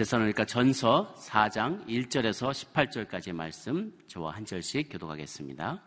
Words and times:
데살로니가 0.00 0.46
전서 0.46 1.14
4장 1.18 1.86
1절에서 1.86 2.52
18절까지 2.52 3.34
말씀 3.34 3.92
저와 4.06 4.32
한 4.32 4.46
절씩 4.46 4.88
교독하겠습니다. 4.90 5.82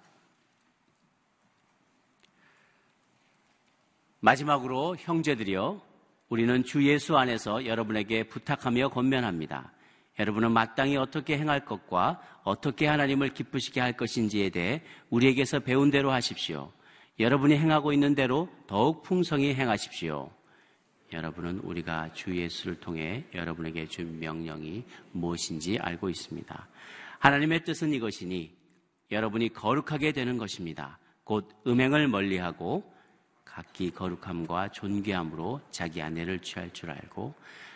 마지막으로 4.19 4.97
형제들이여 4.99 5.81
우리는 6.29 6.63
주 6.63 6.87
예수 6.87 7.17
안에서 7.17 7.65
여러분에게 7.65 8.25
부탁하며 8.27 8.89
권면합니다. 8.89 9.71
여러분은 10.19 10.51
마땅히 10.51 10.95
어떻게 10.95 11.39
행할 11.39 11.65
것과 11.65 12.21
어떻게 12.43 12.85
하나님을 12.85 13.33
기쁘시게 13.33 13.81
할 13.81 13.93
것인지에 13.93 14.51
대해 14.51 14.83
우리에게서 15.09 15.61
배운 15.61 15.89
대로 15.89 16.11
하십시오. 16.11 16.71
여러분이 17.19 17.57
행하고 17.57 17.91
있는 17.91 18.13
대로 18.13 18.47
더욱 18.67 19.01
풍성히 19.01 19.55
행하십시오. 19.55 20.29
여러분은 21.11 21.59
우리가 21.59 22.13
주 22.13 22.35
예수를 22.35 22.79
통해 22.79 23.23
여러분에게 23.33 23.87
준 23.87 24.19
명령이 24.19 24.83
무엇인지 25.11 25.77
알고 25.79 26.09
있습니다. 26.09 26.67
하나님의 27.19 27.63
뜻은 27.63 27.93
이것이니 27.93 28.55
여러분이 29.11 29.53
거룩하게 29.53 30.11
되는 30.11 30.37
것입니다. 30.37 30.99
곧 31.23 31.49
음행을 31.67 32.07
멀리하고 32.07 32.91
각기 33.45 33.91
거룩함과 33.91 34.69
존귀함으로 34.69 35.61
자기 35.69 36.01
아내를 36.01 36.39
취할 36.39 36.71
줄 36.73 36.89
알고 36.89 37.35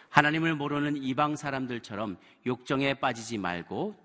하나님을 0.10 0.56
모르는 0.56 0.98
이방 0.98 1.36
사람들처럼 1.36 2.18
욕정에 2.46 2.96
빠지지 2.96 3.38
말고 3.38 3.96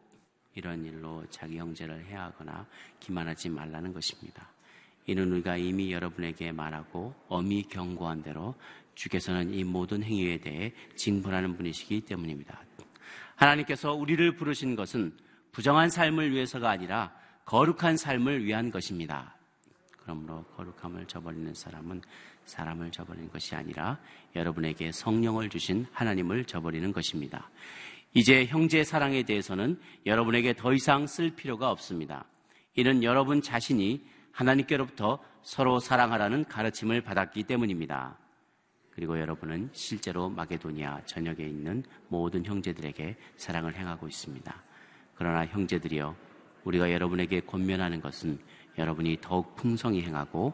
이런 0.55 0.84
일로 0.84 1.25
자기 1.31 1.59
형제를 1.59 2.05
해하거나 2.07 2.67
기만하지 3.01 3.48
말라는 3.48 3.95
것입니다. 3.95 4.48
이는 5.07 5.33
우리가 5.33 5.57
이미 5.57 5.92
여러분에게 5.92 6.53
말하고 6.53 7.14
엄히 7.29 7.62
경고한 7.62 8.23
대로 8.23 8.55
주께서는 8.95 9.53
이 9.55 9.65
모든 9.65 10.03
행위에 10.03 10.39
대해 10.39 10.73
징벌하는 10.97 11.57
분이시기 11.57 12.03
때문입니다. 12.03 12.62
하나님께서 13.37 13.95
우리를 13.95 14.37
부르신 14.37 14.77
것은 14.77 15.17
부정한 15.53 15.91
삶을 15.91 16.33
위해서가 16.33 16.71
아니라 16.71 17.13
거룩한 17.45 17.97
삶을 17.97 18.45
위한 18.45 18.70
것입니다. 18.70 19.37
그러므로 19.98 20.45
거룩함을 20.57 21.07
저버리는 21.07 21.55
사람은 21.55 22.03
사람을 22.45 22.91
저버리는 22.91 23.31
것이 23.31 23.55
아니라 23.55 23.98
여러분에게 24.35 24.91
성령을 24.93 25.48
주신 25.48 25.87
하나님을 25.93 26.45
저버리는 26.45 26.93
것입니다. 26.93 27.51
이제 28.15 28.47
형제 28.47 28.85
사랑에 28.85 29.23
대해서는 29.23 29.81
여러분에게 30.07 30.55
더 30.55 30.73
이상 30.73 31.07
쓸 31.07 31.31
필요가 31.31 31.70
없습니다. 31.70 32.25
이는 32.75 33.03
여러분 33.03 33.43
자신이 33.43 34.05
하나님께로부터 34.33 35.19
서로 35.43 35.79
사랑하라는 35.79 36.45
가르침을 36.45 37.03
받았기 37.03 37.45
때문입니다. 37.45 38.19
그리고 38.95 39.19
여러분은 39.19 39.71
실제로 39.73 40.29
마게도니아 40.29 41.05
전역에 41.07 41.45
있는 41.45 41.83
모든 42.09 42.45
형제들에게 42.45 43.17
사랑을 43.37 43.75
행하고 43.75 44.07
있습니다. 44.07 44.62
그러나 45.15 45.47
형제들이여 45.47 46.15
우리가 46.65 46.93
여러분에게 46.93 47.41
권면하는 47.41 48.01
것은 48.01 48.39
여러분이 48.79 49.19
더욱 49.20 49.57
풍성히 49.57 50.03
행하고 50.03 50.53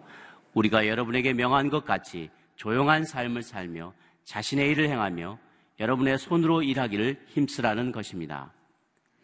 우리가 0.55 0.87
여러분에게 0.87 1.33
명한 1.33 1.69
것 1.69 1.85
같이 1.85 2.31
조용한 2.57 3.05
삶을 3.05 3.43
살며 3.43 3.93
자신의 4.25 4.71
일을 4.71 4.89
행하며 4.89 5.39
여러분의 5.81 6.19
손으로 6.19 6.63
일하기를 6.63 7.25
힘쓰라는 7.29 7.93
것입니다. 7.93 8.53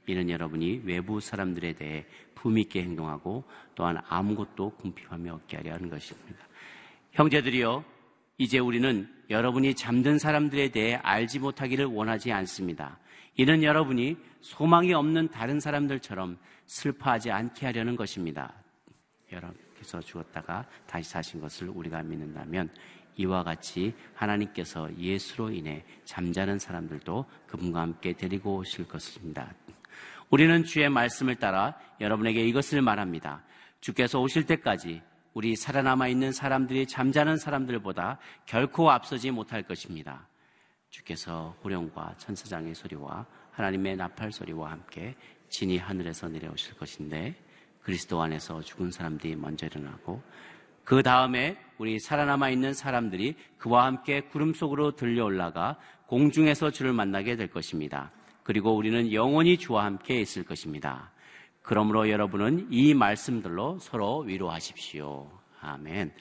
이는 0.06 0.28
여러분이 0.28 0.82
외부 0.84 1.20
사람들에 1.20 1.72
대해 1.74 2.06
품있게 2.34 2.82
행동하고 2.82 3.44
또한 3.74 3.98
아무것도 4.08 4.70
궁핍함이 4.76 5.30
없게 5.30 5.56
하려 5.56 5.74
하는 5.74 5.88
것입니다. 5.88 6.46
형제들이여 7.12 7.93
이제 8.36 8.58
우리는 8.58 9.08
여러분이 9.30 9.74
잠든 9.74 10.18
사람들에 10.18 10.70
대해 10.70 10.96
알지 10.96 11.38
못하기를 11.38 11.86
원하지 11.86 12.32
않습니다. 12.32 12.98
이는 13.36 13.62
여러분이 13.62 14.16
소망이 14.40 14.92
없는 14.92 15.28
다른 15.28 15.60
사람들처럼 15.60 16.38
슬퍼하지 16.66 17.30
않게 17.30 17.66
하려는 17.66 17.96
것입니다. 17.96 18.52
여러분께서 19.32 20.00
죽었다가 20.00 20.66
다시 20.86 21.10
사신 21.10 21.40
것을 21.40 21.68
우리가 21.68 22.02
믿는다면 22.02 22.70
이와 23.16 23.44
같이 23.44 23.94
하나님께서 24.14 24.90
예수로 24.98 25.50
인해 25.50 25.84
잠자는 26.04 26.58
사람들도 26.58 27.24
그분과 27.46 27.80
함께 27.80 28.12
데리고 28.12 28.56
오실 28.56 28.88
것입니다. 28.88 29.52
우리는 30.30 30.64
주의 30.64 30.88
말씀을 30.88 31.36
따라 31.36 31.78
여러분에게 32.00 32.44
이것을 32.46 32.82
말합니다. 32.82 33.42
주께서 33.80 34.20
오실 34.20 34.46
때까지 34.46 35.02
우리 35.34 35.56
살아남아 35.56 36.06
있는 36.08 36.32
사람들이 36.32 36.86
잠자는 36.86 37.36
사람들보다 37.36 38.18
결코 38.46 38.90
앞서지 38.90 39.32
못할 39.32 39.64
것입니다. 39.64 40.28
주께서 40.90 41.56
호령과 41.64 42.14
천사장의 42.18 42.74
소리와 42.76 43.26
하나님의 43.50 43.96
나팔 43.96 44.30
소리와 44.30 44.70
함께 44.70 45.16
진이 45.48 45.78
하늘에서 45.78 46.28
내려오실 46.28 46.76
것인데 46.76 47.34
그리스도 47.82 48.22
안에서 48.22 48.62
죽은 48.62 48.92
사람들이 48.92 49.34
먼저 49.34 49.66
일어나고 49.66 50.22
그 50.84 51.02
다음에 51.02 51.56
우리 51.78 51.98
살아남아 51.98 52.50
있는 52.50 52.72
사람들이 52.72 53.34
그와 53.58 53.86
함께 53.86 54.20
구름 54.20 54.54
속으로 54.54 54.94
들려 54.94 55.24
올라가 55.24 55.78
공중에서 56.06 56.70
주를 56.70 56.92
만나게 56.92 57.36
될 57.36 57.48
것입니다. 57.48 58.12
그리고 58.44 58.76
우리는 58.76 59.12
영원히 59.12 59.56
주와 59.56 59.84
함께 59.84 60.20
있을 60.20 60.44
것입니다. 60.44 61.10
그러므로 61.64 62.10
여러분은 62.10 62.68
이 62.70 62.92
말씀들로 62.92 63.78
서로 63.78 64.18
위로하십시오. 64.18 65.30
아멘. 65.62 66.12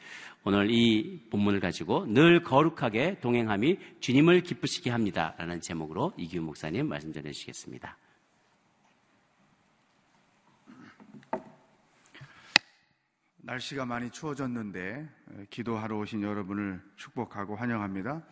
오늘 0.46 0.72
이 0.72 1.28
본문을 1.30 1.59
가지고 1.59 2.06
늘 2.06 2.44
거룩하게 2.44 3.20
동행함이 3.20 3.78
주님을 4.00 4.42
기쁘시게 4.42 4.90
합니다. 4.90 5.36
라는 5.38 5.59
제목으로 5.59 6.14
이기훈 6.16 6.46
목사님 6.46 6.88
말씀 6.88 7.12
전해주시겠습니다. 7.12 7.98
날씨가 13.42 13.86
많이 13.86 14.09
추워졌는데 14.12 15.09
기도하러 15.50 15.98
오신 15.98 16.24
여러분을 16.24 16.82
축복하고 16.96 17.58
환영합니다. 17.58 18.24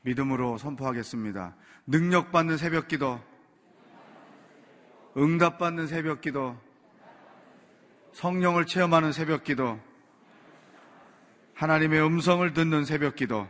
믿음으로 0.00 0.56
선포하겠습니다. 0.56 1.56
능력받는 1.86 2.56
새벽 2.56 2.88
기도, 2.88 3.20
응답받는 5.16 5.86
새벽 5.86 6.20
기도, 6.20 6.56
성령을 8.12 8.66
체험하는 8.66 9.12
새벽 9.12 9.44
기도, 9.44 9.78
하나님의 11.54 12.04
음성을 12.04 12.52
듣는 12.52 12.84
새벽 12.84 13.14
기도. 13.14 13.46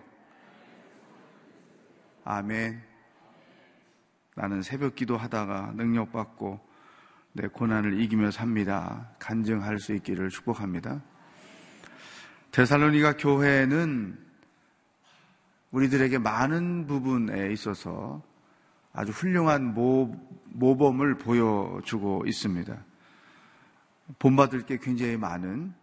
아멘. 2.25 2.83
나는 4.35 4.63
새벽 4.63 4.95
기도 4.95 5.17
하다가 5.17 5.73
능력받고 5.77 6.61
내 7.33 7.49
고난을 7.49 8.01
이기며 8.01 8.31
삽니다. 8.31 9.11
간증할 9.19 9.79
수 9.79 9.95
있기를 9.95 10.29
축복합니다. 10.29 11.03
데살로니가 12.51 13.17
교회는 13.17 14.19
우리들에게 15.71 16.19
많은 16.19 16.87
부분에 16.87 17.53
있어서 17.53 18.23
아주 18.95 19.11
훌륭한 19.11 19.75
모, 19.75 20.15
모범을 20.51 21.19
보여주고 21.19 22.25
있습니다. 22.27 22.77
본받을 24.21 24.63
게 24.63 24.79
굉장히 24.79 25.17
많은 25.17 25.75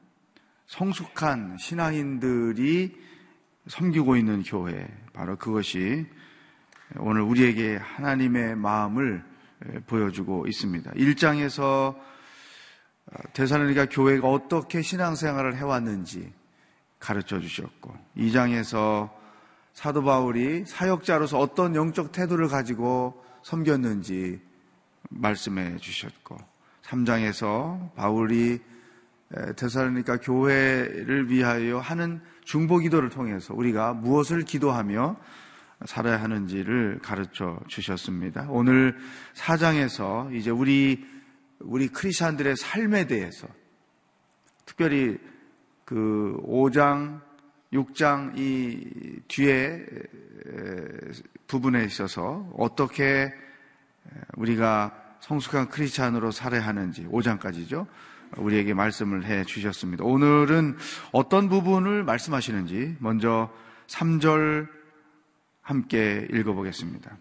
성숙한 0.67 1.57
신앙인들이 1.59 2.97
섬기고 3.67 4.15
있는 4.15 4.43
교회, 4.43 4.87
바로 5.13 5.35
그것이 5.35 6.07
오늘 6.97 7.21
우리에게 7.21 7.75
하나님의 7.75 8.55
마음을 8.55 9.23
보여주고 9.87 10.47
있습니다. 10.47 10.91
1장에서 10.91 11.97
대사로니가 13.33 13.87
교회가 13.87 14.27
어떻게 14.29 14.81
신앙생활을 14.81 15.57
해왔는지 15.57 16.31
가르쳐 16.97 17.41
주셨고, 17.41 17.93
2장에서 18.15 19.20
사도 19.73 20.03
바울이 20.03 20.65
사역자로서 20.65 21.39
어떤 21.39 21.75
영적 21.75 22.11
태도를 22.11 22.47
가지고 22.47 23.23
섬겼는지 23.43 24.41
말씀해 25.09 25.77
주셨고 25.77 26.37
3장에서 26.83 27.93
바울이 27.95 28.59
대사로니까 29.55 30.17
교회를 30.17 31.29
위하여 31.29 31.79
하는 31.79 32.21
중보 32.43 32.79
기도를 32.79 33.09
통해서 33.09 33.53
우리가 33.53 33.93
무엇을 33.93 34.43
기도하며 34.43 35.15
살아야 35.85 36.21
하는지를 36.21 36.99
가르쳐 37.01 37.59
주셨습니다. 37.67 38.47
오늘 38.49 38.97
4장에서 39.33 40.33
이제 40.35 40.49
우리 40.51 41.05
우리 41.59 41.87
크리스천들의 41.87 42.55
삶에 42.57 43.07
대해서 43.07 43.47
특별히 44.65 45.17
그 45.85 46.37
5장 46.43 47.21
6장 47.73 48.37
이 48.37 49.21
뒤에 49.27 49.85
부분에 51.47 51.83
있어서 51.85 52.49
어떻게 52.57 53.33
우리가 54.35 54.93
성숙한 55.21 55.69
크리스찬으로 55.69 56.31
살아야 56.31 56.65
하는지 56.65 57.05
5장까지죠. 57.05 57.87
우리에게 58.37 58.73
말씀을 58.73 59.25
해 59.25 59.43
주셨습니다. 59.43 60.03
오늘은 60.03 60.77
어떤 61.11 61.49
부분을 61.49 62.03
말씀하시는지 62.03 62.97
먼저 62.99 63.51
3절 63.87 64.67
함께 65.61 66.27
읽어보겠습니다. 66.31 67.17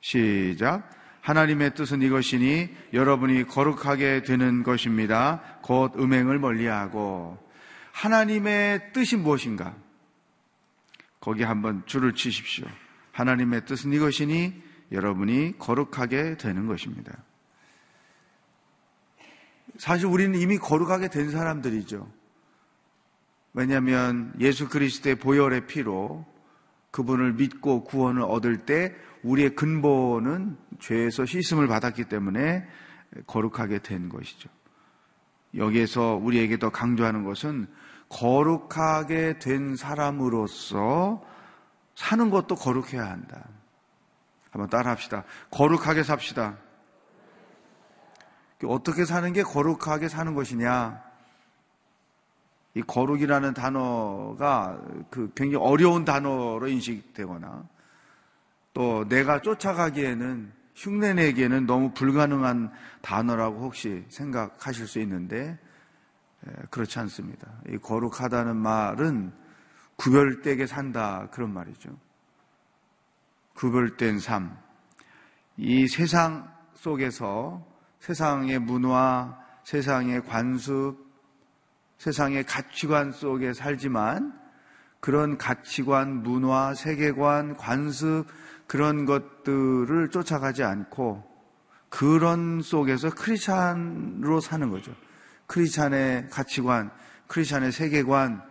시작. 0.00 0.90
하나님의 1.20 1.74
뜻은 1.74 2.02
이것이니 2.02 2.68
여러분이 2.92 3.48
거룩하게 3.48 4.22
되는 4.22 4.62
것입니다. 4.62 5.42
곧 5.62 5.98
음행을 5.98 6.38
멀리하고 6.38 7.45
하나님의 7.96 8.92
뜻이 8.92 9.16
무엇인가? 9.16 9.74
거기 11.18 11.44
한번 11.44 11.82
줄을 11.86 12.12
치십시오. 12.12 12.66
하나님의 13.12 13.64
뜻은 13.64 13.90
이것이니 13.94 14.62
여러분이 14.92 15.58
거룩하게 15.58 16.36
되는 16.36 16.66
것입니다. 16.66 17.16
사실 19.78 20.06
우리는 20.06 20.38
이미 20.38 20.58
거룩하게 20.58 21.08
된 21.08 21.30
사람들이죠. 21.30 22.06
왜냐하면 23.54 24.34
예수 24.40 24.68
그리스도의 24.68 25.16
보혈의 25.16 25.66
피로 25.66 26.26
그분을 26.90 27.32
믿고 27.32 27.84
구원을 27.84 28.22
얻을 28.22 28.66
때 28.66 28.94
우리의 29.22 29.54
근본은 29.56 30.58
죄에서 30.80 31.24
씻음을 31.24 31.66
받았기 31.66 32.04
때문에 32.04 32.68
거룩하게 33.26 33.78
된 33.78 34.10
것이죠. 34.10 34.50
여기에서 35.54 36.16
우리에게 36.16 36.58
더 36.58 36.68
강조하는 36.68 37.24
것은 37.24 37.66
거룩하게 38.08 39.38
된 39.38 39.76
사람으로서 39.76 41.22
사는 41.94 42.30
것도 42.30 42.54
거룩해야 42.54 43.04
한다. 43.04 43.44
한번 44.50 44.70
따라 44.70 44.90
합시다. 44.90 45.24
거룩하게 45.50 46.02
삽시다. 46.02 46.56
어떻게 48.64 49.04
사는 49.04 49.32
게 49.32 49.42
거룩하게 49.42 50.08
사는 50.08 50.34
것이냐? 50.34 51.02
이 52.74 52.82
거룩이라는 52.82 53.54
단어가 53.54 54.78
그 55.10 55.32
굉장히 55.34 55.64
어려운 55.64 56.04
단어로 56.04 56.68
인식되거나 56.68 57.64
또 58.74 59.08
내가 59.08 59.40
쫓아가기에는 59.40 60.52
흉내내기에는 60.74 61.64
너무 61.64 61.92
불가능한 61.92 62.70
단어라고 63.00 63.62
혹시 63.62 64.04
생각하실 64.10 64.86
수 64.86 65.00
있는데 65.00 65.58
그렇지 66.70 66.98
않습니다. 67.00 67.50
이 67.68 67.78
거룩하다는 67.78 68.56
말은 68.56 69.32
구별되게 69.96 70.66
산다 70.66 71.28
그런 71.32 71.52
말이죠. 71.52 71.90
구별된 73.54 74.18
삶. 74.18 74.56
이 75.56 75.86
세상 75.88 76.52
속에서 76.74 77.66
세상의 78.00 78.58
문화, 78.58 79.38
세상의 79.64 80.24
관습, 80.26 80.96
세상의 81.98 82.44
가치관 82.44 83.12
속에 83.12 83.52
살지만 83.52 84.38
그런 85.00 85.38
가치관, 85.38 86.22
문화, 86.22 86.74
세계관, 86.74 87.56
관습, 87.56 88.26
그런 88.66 89.06
것들을 89.06 90.10
쫓아가지 90.10 90.62
않고 90.62 91.24
그런 91.88 92.60
속에서 92.60 93.10
크리스찬으로 93.10 94.40
사는 94.40 94.68
거죠. 94.70 94.92
크리스찬의 95.46 96.28
가치관, 96.30 96.90
크리스찬의 97.28 97.72
세계관, 97.72 98.42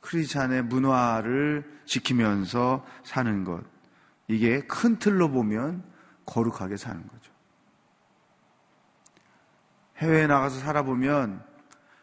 크리스찬의 0.00 0.64
문화를 0.64 1.80
지키면서 1.84 2.84
사는 3.04 3.44
것. 3.44 3.62
이게 4.28 4.60
큰 4.62 4.98
틀로 4.98 5.30
보면 5.30 5.82
거룩하게 6.26 6.76
사는 6.76 7.00
거죠. 7.06 7.32
해외에 9.98 10.26
나가서 10.26 10.60
살아보면 10.60 11.44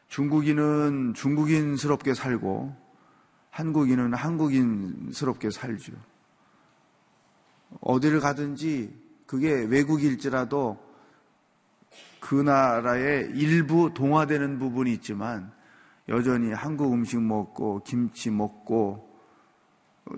중국인은 0.08 1.14
중국인스럽게 1.16 2.14
살고 2.14 2.76
한국인은 3.50 4.14
한국인스럽게 4.14 5.50
살죠. 5.50 5.94
어디를 7.82 8.20
가든지 8.20 8.96
그게 9.26 9.52
외국일지라도 9.64 10.87
그 12.28 12.36
나라의 12.36 13.32
일부 13.36 13.94
동화되는 13.94 14.60
부분이 14.60 14.92
있지만 14.96 15.50
여전히 16.10 16.52
한국 16.52 16.92
음식 16.92 17.22
먹고 17.22 17.84
김치 17.86 18.30
먹고 18.30 19.18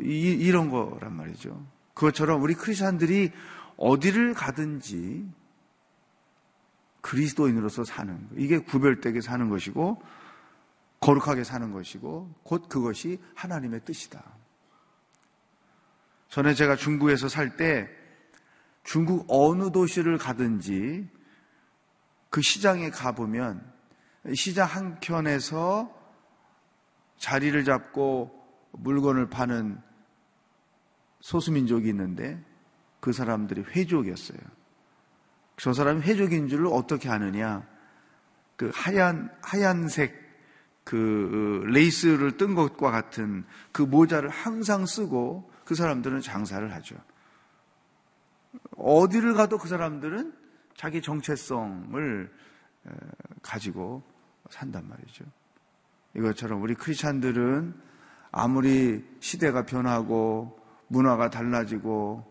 이, 0.01 0.31
이런 0.31 0.71
거란 0.71 1.13
말이죠. 1.13 1.63
그것처럼 1.93 2.41
우리 2.41 2.55
크리스천들이 2.55 3.31
어디를 3.77 4.33
가든지 4.33 5.29
그리스도인으로서 7.01 7.83
사는 7.83 8.15
거. 8.15 8.35
이게 8.37 8.57
구별되게 8.57 9.21
사는 9.21 9.47
것이고 9.47 10.01
거룩하게 11.01 11.43
사는 11.43 11.71
것이고 11.71 12.33
곧 12.41 12.67
그것이 12.69 13.19
하나님의 13.35 13.81
뜻이다. 13.85 14.23
전에 16.29 16.55
제가 16.55 16.75
중국에서 16.75 17.29
살 17.29 17.55
때 17.55 17.87
중국 18.83 19.27
어느 19.27 19.71
도시를 19.71 20.17
가든지 20.17 21.07
그 22.29 22.41
시장에 22.41 22.89
가보면 22.89 23.63
시장 24.35 24.67
한켠에서 24.67 25.97
자리를 27.17 27.63
잡고 27.63 28.31
물건을 28.71 29.29
파는 29.29 29.81
소수민족이 31.21 31.89
있는데 31.89 32.43
그 32.99 33.13
사람들이 33.13 33.61
회족이었어요. 33.61 34.39
저 35.57 35.73
사람이 35.73 36.01
회족인 36.01 36.47
줄을 36.47 36.67
어떻게 36.67 37.09
아느냐? 37.09 37.67
그 38.55 38.71
하얀, 38.73 39.29
하얀색 39.41 40.29
그 40.83 41.63
레이스를 41.65 42.37
뜬 42.37 42.55
것과 42.55 42.91
같은 42.91 43.45
그 43.71 43.81
모자를 43.81 44.29
항상 44.29 44.85
쓰고 44.85 45.51
그 45.65 45.75
사람들은 45.75 46.21
장사를 46.21 46.73
하죠. 46.73 46.95
어디를 48.75 49.33
가도 49.33 49.57
그 49.57 49.67
사람들은 49.67 50.33
자기 50.79 51.01
정체성을 51.01 52.31
가지고 53.41 54.01
산단 54.49 54.87
말이죠. 54.87 55.25
이것처럼 56.15 56.61
우리 56.61 56.73
크리스찬들은 56.73 57.75
아무리 58.31 59.03
시대가 59.19 59.65
변하고 59.65 60.57
문화가 60.87 61.29
달라지고 61.29 62.25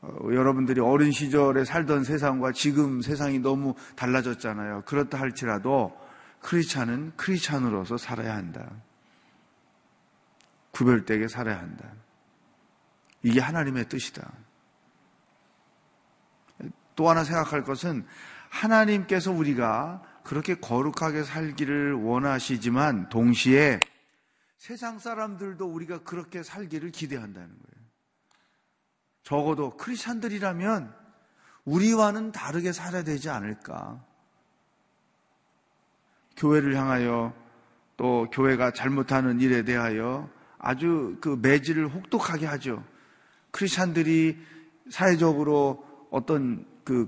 어, 0.00 0.18
여러분들이 0.32 0.80
어린 0.80 1.12
시절에 1.12 1.64
살던 1.64 2.04
세상과 2.04 2.52
지금 2.52 3.02
세상이 3.02 3.40
너무 3.40 3.74
달라졌잖아요. 3.96 4.84
그렇다 4.86 5.20
할지라도 5.20 5.94
크리스찬은 6.40 7.12
크리스찬으로서 7.16 7.98
살아야 7.98 8.34
한다. 8.34 8.70
구별되게 10.70 11.28
살아야 11.28 11.58
한다. 11.58 11.84
이게 13.22 13.40
하나님의 13.40 13.90
뜻이다. 13.90 14.32
또 16.98 17.08
하나 17.08 17.22
생각할 17.22 17.62
것은 17.62 18.04
하나님께서 18.50 19.30
우리가 19.30 20.02
그렇게 20.24 20.56
거룩하게 20.56 21.22
살기를 21.22 21.92
원하시지만 21.92 23.08
동시에 23.08 23.78
세상 24.56 24.98
사람들도 24.98 25.64
우리가 25.64 26.02
그렇게 26.02 26.42
살기를 26.42 26.90
기대한다는 26.90 27.50
거예요. 27.50 27.86
적어도 29.22 29.76
크리스찬들이라면 29.76 30.92
우리와는 31.66 32.32
다르게 32.32 32.72
살아야 32.72 33.04
되지 33.04 33.30
않을까. 33.30 34.04
교회를 36.36 36.74
향하여 36.74 37.32
또 37.96 38.26
교회가 38.32 38.72
잘못하는 38.72 39.40
일에 39.40 39.62
대하여 39.62 40.28
아주 40.58 41.16
그 41.20 41.38
매질을 41.40 41.94
혹독하게 41.94 42.46
하죠. 42.46 42.84
크리스찬들이 43.52 44.36
사회적으로 44.90 45.86
어떤 46.10 46.66
그 46.88 47.06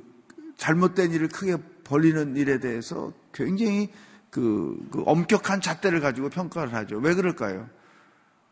잘못된 0.58 1.10
일을 1.12 1.28
크게 1.28 1.56
벌리는 1.84 2.36
일에 2.36 2.60
대해서 2.60 3.14
굉장히 3.32 3.88
그, 4.28 4.76
그 4.92 5.02
엄격한 5.06 5.62
잣대를 5.62 6.00
가지고 6.00 6.28
평가를 6.28 6.74
하죠. 6.74 6.98
왜 6.98 7.14
그럴까요? 7.14 7.66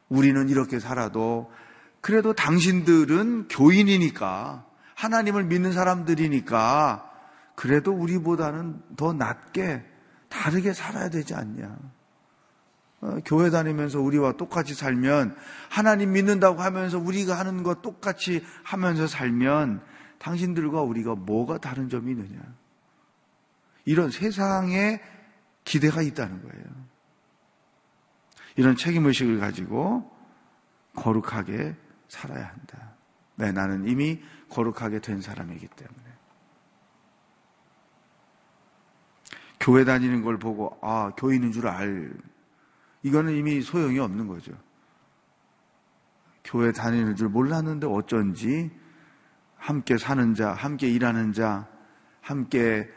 우리는 0.09 0.49
이렇게 0.49 0.81
살아도 0.81 1.53
그래도 2.01 2.33
당신들은 2.33 3.49
교인이니까 3.49 4.65
하나님을 4.95 5.45
믿는 5.45 5.73
사람들이니까 5.73 7.11
그래도 7.55 7.93
우리보다는 7.93 8.81
더 8.97 9.13
낮게 9.13 9.85
다르게 10.31 10.73
살아야 10.73 11.11
되지 11.11 11.35
않냐. 11.35 11.77
어, 13.03 13.19
교회 13.27 13.51
다니면서 13.51 14.01
우리와 14.01 14.33
똑같이 14.33 14.75
살면 14.75 15.37
하나님 15.69 16.13
믿는다고 16.13 16.63
하면서 16.63 16.99
우리가 16.99 17.39
하는 17.39 17.63
것 17.63 17.83
똑같이 17.83 18.43
하면서 18.63 19.07
살면 19.07 19.83
당신들과 20.19 20.83
우리가 20.83 21.15
뭐가 21.15 21.59
다른 21.59 21.89
점이 21.89 22.13
있느냐. 22.13 22.41
이런 23.85 24.11
세상에 24.11 25.01
기대가 25.65 26.03
있다는 26.03 26.43
거예요. 26.43 26.65
이런 28.57 28.77
책임의식을 28.77 29.39
가지고 29.39 30.11
거룩하게 30.95 31.77
살아야 32.09 32.49
한다. 32.49 32.95
네, 33.37 33.53
나는 33.53 33.87
이미 33.87 34.21
거룩하게 34.51 35.01
된 35.01 35.21
사람이기 35.21 35.69
때문에. 35.69 36.09
교회 39.61 39.85
다니는 39.85 40.23
걸 40.23 40.39
보고, 40.39 40.79
아, 40.83 41.13
교인인 41.17 41.53
줄 41.53 41.69
알, 41.69 42.13
이거는 43.03 43.35
이미 43.35 43.61
소용이 43.61 43.99
없는 43.99 44.27
거죠. 44.27 44.53
교회 46.45 46.73
다니는 46.73 47.15
줄 47.17 47.29
몰랐는데 47.29 47.87
어쩐지 47.87 48.71
함께 49.59 49.99
사는 49.99 50.35
자, 50.35 50.53
함께 50.53 50.89
일하는 50.89 51.33
자, 51.33 51.67
함께 52.21 52.89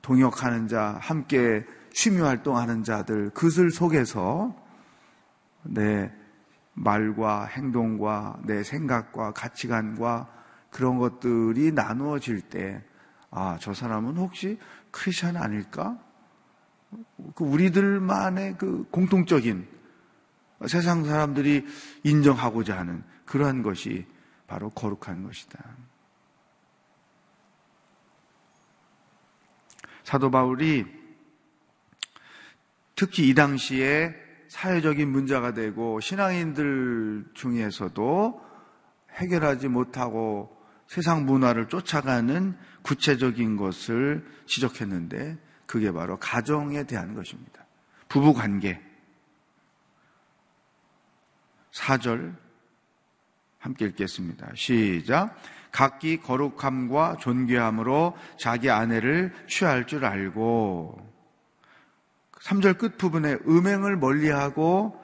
동역하는 0.00 0.68
자, 0.68 0.96
함께 1.00 1.66
취미 1.92 2.20
활동하는 2.20 2.82
자들, 2.82 3.30
그들 3.30 3.70
속에서 3.70 4.54
내 5.62 6.10
말과 6.74 7.44
행동과 7.44 8.40
내 8.44 8.62
생각과 8.62 9.32
가치관과 9.32 10.28
그런 10.70 10.98
것들이 10.98 11.72
나누어질 11.72 12.40
때, 12.42 12.82
아, 13.30 13.58
저 13.60 13.74
사람은 13.74 14.16
혹시 14.16 14.58
크리스천 14.90 15.36
아닐까? 15.36 15.98
그 17.34 17.44
우리들만의 17.44 18.56
그 18.58 18.86
공통적인 18.90 19.66
세상 20.66 21.04
사람들이 21.04 21.66
인정하고자 22.04 22.78
하는 22.78 23.02
그러한 23.24 23.62
것이 23.62 24.06
바로 24.46 24.70
거룩한 24.70 25.24
것이다. 25.24 25.58
사도 30.04 30.30
바울이 30.30 30.84
특히 32.94 33.28
이 33.28 33.34
당시에 33.34 34.14
사회적인 34.48 35.10
문제가 35.10 35.52
되고 35.52 35.98
신앙인들 36.00 37.30
중에서도 37.34 38.44
해결하지 39.14 39.68
못하고 39.68 40.54
세상 40.86 41.24
문화를 41.24 41.68
쫓아가는 41.68 42.56
구체적인 42.82 43.56
것을 43.56 44.24
지적했는데 44.46 45.38
그게 45.66 45.90
바로 45.90 46.18
가정에 46.18 46.84
대한 46.84 47.14
것입니다. 47.14 47.64
부부 48.08 48.34
관계. 48.34 48.80
4절 51.72 52.43
함께 53.64 53.86
읽겠습니다. 53.86 54.50
시작. 54.54 55.34
각기 55.72 56.20
거룩함과 56.20 57.16
존귀함으로 57.18 58.14
자기 58.38 58.68
아내를 58.68 59.32
취할 59.48 59.86
줄 59.86 60.04
알고 60.04 60.98
3절 62.42 62.76
끝 62.76 62.98
부분에 62.98 63.38
음행을 63.48 63.96
멀리하고 63.96 65.02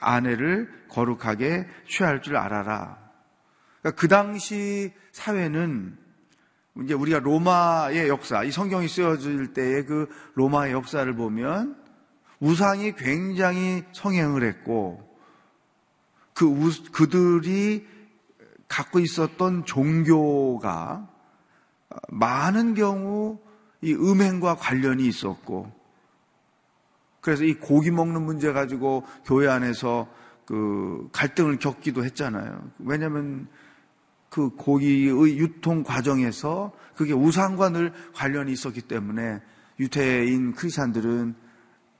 아내를 0.00 0.86
거룩하게 0.88 1.66
취할 1.86 2.22
줄 2.22 2.38
알아라. 2.38 2.96
그러니까 3.82 4.00
그 4.00 4.08
당시 4.08 4.90
사회는 5.12 5.98
이제 6.84 6.94
우리가 6.94 7.18
로마의 7.18 8.08
역사, 8.08 8.42
이 8.42 8.50
성경이 8.50 8.88
쓰여질 8.88 9.52
때의 9.52 9.84
그 9.84 10.08
로마의 10.34 10.72
역사를 10.72 11.12
보면 11.14 11.76
우상이 12.40 12.94
굉장히 12.94 13.84
성행을 13.92 14.44
했고 14.44 15.06
그 16.38 16.46
우, 16.46 16.70
그들이 16.92 17.84
갖고 18.68 19.00
있었던 19.00 19.64
종교가 19.64 21.08
많은 22.08 22.74
경우 22.74 23.38
이 23.80 23.94
음행과 23.94 24.56
관련이 24.56 25.06
있었고 25.06 25.72
그래서 27.20 27.44
이 27.44 27.54
고기 27.54 27.90
먹는 27.90 28.22
문제 28.22 28.52
가지고 28.52 29.04
교회 29.24 29.48
안에서 29.48 30.08
그 30.44 31.08
갈등을 31.12 31.58
겪기도 31.58 32.04
했잖아요. 32.04 32.70
왜냐하면 32.78 33.48
그 34.30 34.50
고기의 34.50 35.38
유통 35.38 35.82
과정에서 35.82 36.72
그게 36.96 37.12
우상과 37.12 37.70
늘 37.70 37.92
관련이 38.14 38.52
있었기 38.52 38.82
때문에 38.82 39.40
유태인 39.80 40.52
크리스찬들은 40.52 41.34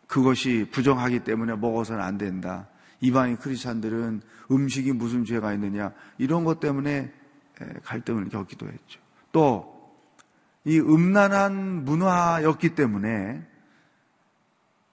그것이 0.06 0.66
부정하기 0.70 1.20
때문에 1.20 1.56
먹어서는 1.56 2.02
안 2.02 2.18
된다. 2.18 2.68
이방인 3.00 3.36
크리스찬들은 3.36 4.22
음식이 4.50 4.92
무슨 4.92 5.24
죄가 5.24 5.52
있느냐 5.54 5.92
이런 6.18 6.44
것 6.44 6.60
때문에 6.60 7.12
갈등을 7.84 8.28
겪기도 8.28 8.66
했죠. 8.66 9.00
또 9.32 9.78
이 10.68 10.78
음란한 10.80 11.86
문화였기 11.86 12.74
때문에 12.74 13.42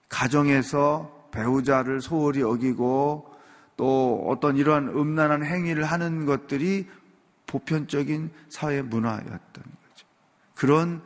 가정에서 0.07 1.29
배우자를 1.31 1.99
소홀히 1.99 2.39
여기고 2.39 3.33
또 3.75 4.25
어떤 4.29 4.55
이러한 4.55 4.87
음란한 4.87 5.43
행위를 5.43 5.83
하는 5.83 6.25
것들이 6.25 6.87
보편적인 7.47 8.31
사회 8.47 8.81
문화였던 8.81 9.33
거죠. 9.51 10.07
그런 10.53 11.01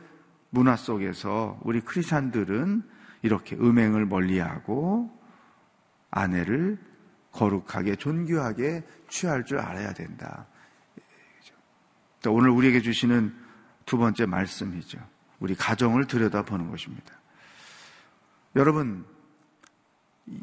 문화 0.50 0.76
속에서 0.76 1.58
우리 1.64 1.80
크리스찬들은 1.80 2.84
이렇게 3.22 3.56
음행을 3.56 4.06
멀리하고 4.06 5.10
아내를 6.12 6.78
거룩하게 7.32 7.96
존귀하게 7.96 8.84
취할 9.08 9.44
줄 9.44 9.58
알아야 9.58 9.92
된다. 9.92 10.46
오늘 12.28 12.50
우리에게 12.50 12.80
주시는 12.80 13.34
두 13.86 13.98
번째 13.98 14.26
말씀이죠. 14.26 14.98
우리 15.38 15.54
가정을 15.54 16.06
들여다보는 16.06 16.70
것입니다. 16.70 17.14
여러분, 18.56 19.04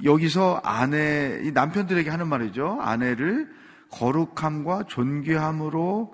여기서 0.04 0.62
아내, 0.64 1.40
이 1.44 1.52
남편들에게 1.52 2.10
하는 2.10 2.28
말이죠. 2.28 2.80
아내를 2.82 3.54
거룩함과 3.92 4.84
존귀함으로 4.88 6.14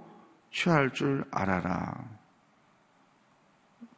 취할 0.52 0.92
줄 0.92 1.24
알아라. 1.32 1.94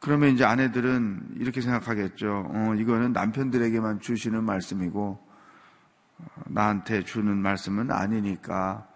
그러면 0.00 0.30
이제 0.30 0.44
아내들은 0.44 1.36
이렇게 1.36 1.60
생각하겠죠. 1.60 2.46
어, 2.48 2.74
이거는 2.78 3.12
남편들에게만 3.12 4.00
주시는 4.00 4.44
말씀이고, 4.44 5.25
나한테 6.46 7.04
주는 7.04 7.36
말씀은 7.36 7.90
아니니까, 7.90 8.88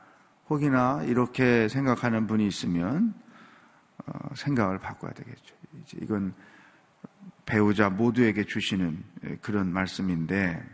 혹이나 0.48 1.02
이렇게 1.04 1.68
생각하는 1.68 2.26
분이 2.26 2.46
있으면, 2.46 3.14
어, 4.06 4.34
생각을 4.34 4.78
바꿔야 4.78 5.12
되겠죠. 5.12 5.54
이제 5.82 5.98
이건 6.02 6.34
배우자 7.46 7.90
모두에게 7.90 8.44
주시는 8.44 9.02
그런 9.42 9.72
말씀인데, 9.72 10.64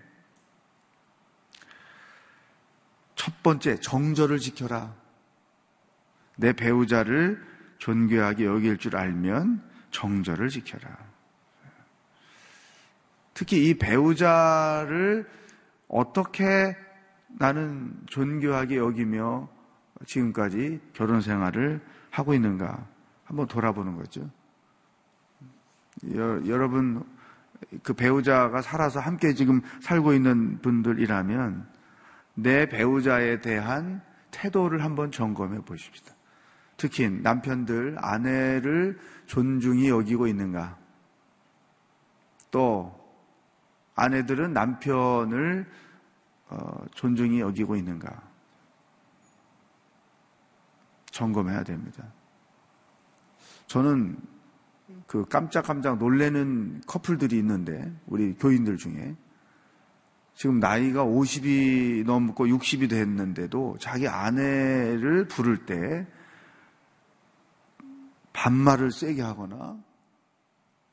첫 3.15 3.43
번째, 3.43 3.81
정절을 3.81 4.39
지켜라. 4.39 4.95
내 6.37 6.53
배우자를 6.53 7.45
존귀하게 7.79 8.45
여길 8.45 8.79
줄 8.79 8.97
알면 8.97 9.63
정절을 9.91 10.49
지켜라. 10.51 10.97
특히 13.35 13.69
이 13.69 13.75
배우자를 13.75 15.29
어떻게 15.89 16.77
나는 17.29 17.95
존귀하게 18.07 18.77
여기며 18.77 19.49
지금까지 20.05 20.81
결혼 20.93 21.21
생활을 21.21 21.81
하고 22.11 22.35
있는가 22.35 22.87
한번 23.25 23.47
돌아보는 23.47 23.97
거죠. 23.97 24.29
여러분, 26.05 27.05
그 27.83 27.95
배우자가 27.95 28.63
살아서 28.63 29.01
함께 29.01 29.35
지금 29.35 29.61
살고 29.81 30.13
있는 30.13 30.61
분들이라면 30.61 31.67
내 32.35 32.69
배우자에 32.69 33.41
대한 33.41 34.03
태도를 34.31 34.85
한번 34.85 35.11
점검해 35.11 35.63
보십시다. 35.63 36.15
특히 36.77 37.09
남편들, 37.09 37.97
아내를 37.99 38.99
존중히 39.27 39.89
여기고 39.89 40.27
있는가? 40.27 40.77
또 42.51 43.06
아내들은 43.97 44.53
남편을 44.53 45.67
어, 46.49 46.85
존중히 46.95 47.41
여기고 47.41 47.77
있는가? 47.77 48.23
점검해야 51.11 51.65
됩니다. 51.65 52.05
저는 53.67 54.17
그 55.07 55.25
깜짝깜짝 55.25 55.99
놀래는 55.99 56.83
커플들이 56.87 57.39
있는데 57.39 57.93
우리 58.07 58.35
교인들 58.35 58.77
중에 58.77 59.17
지금 60.35 60.61
나이가 60.61 61.05
50이 61.05 62.05
넘고 62.05 62.47
60이 62.47 62.91
됐는데도 62.91 63.77
자기 63.81 64.07
아내를 64.07 65.27
부를 65.27 65.65
때 65.65 66.07
반말을 68.35 68.93
세게 68.93 69.23
하거나 69.23 69.79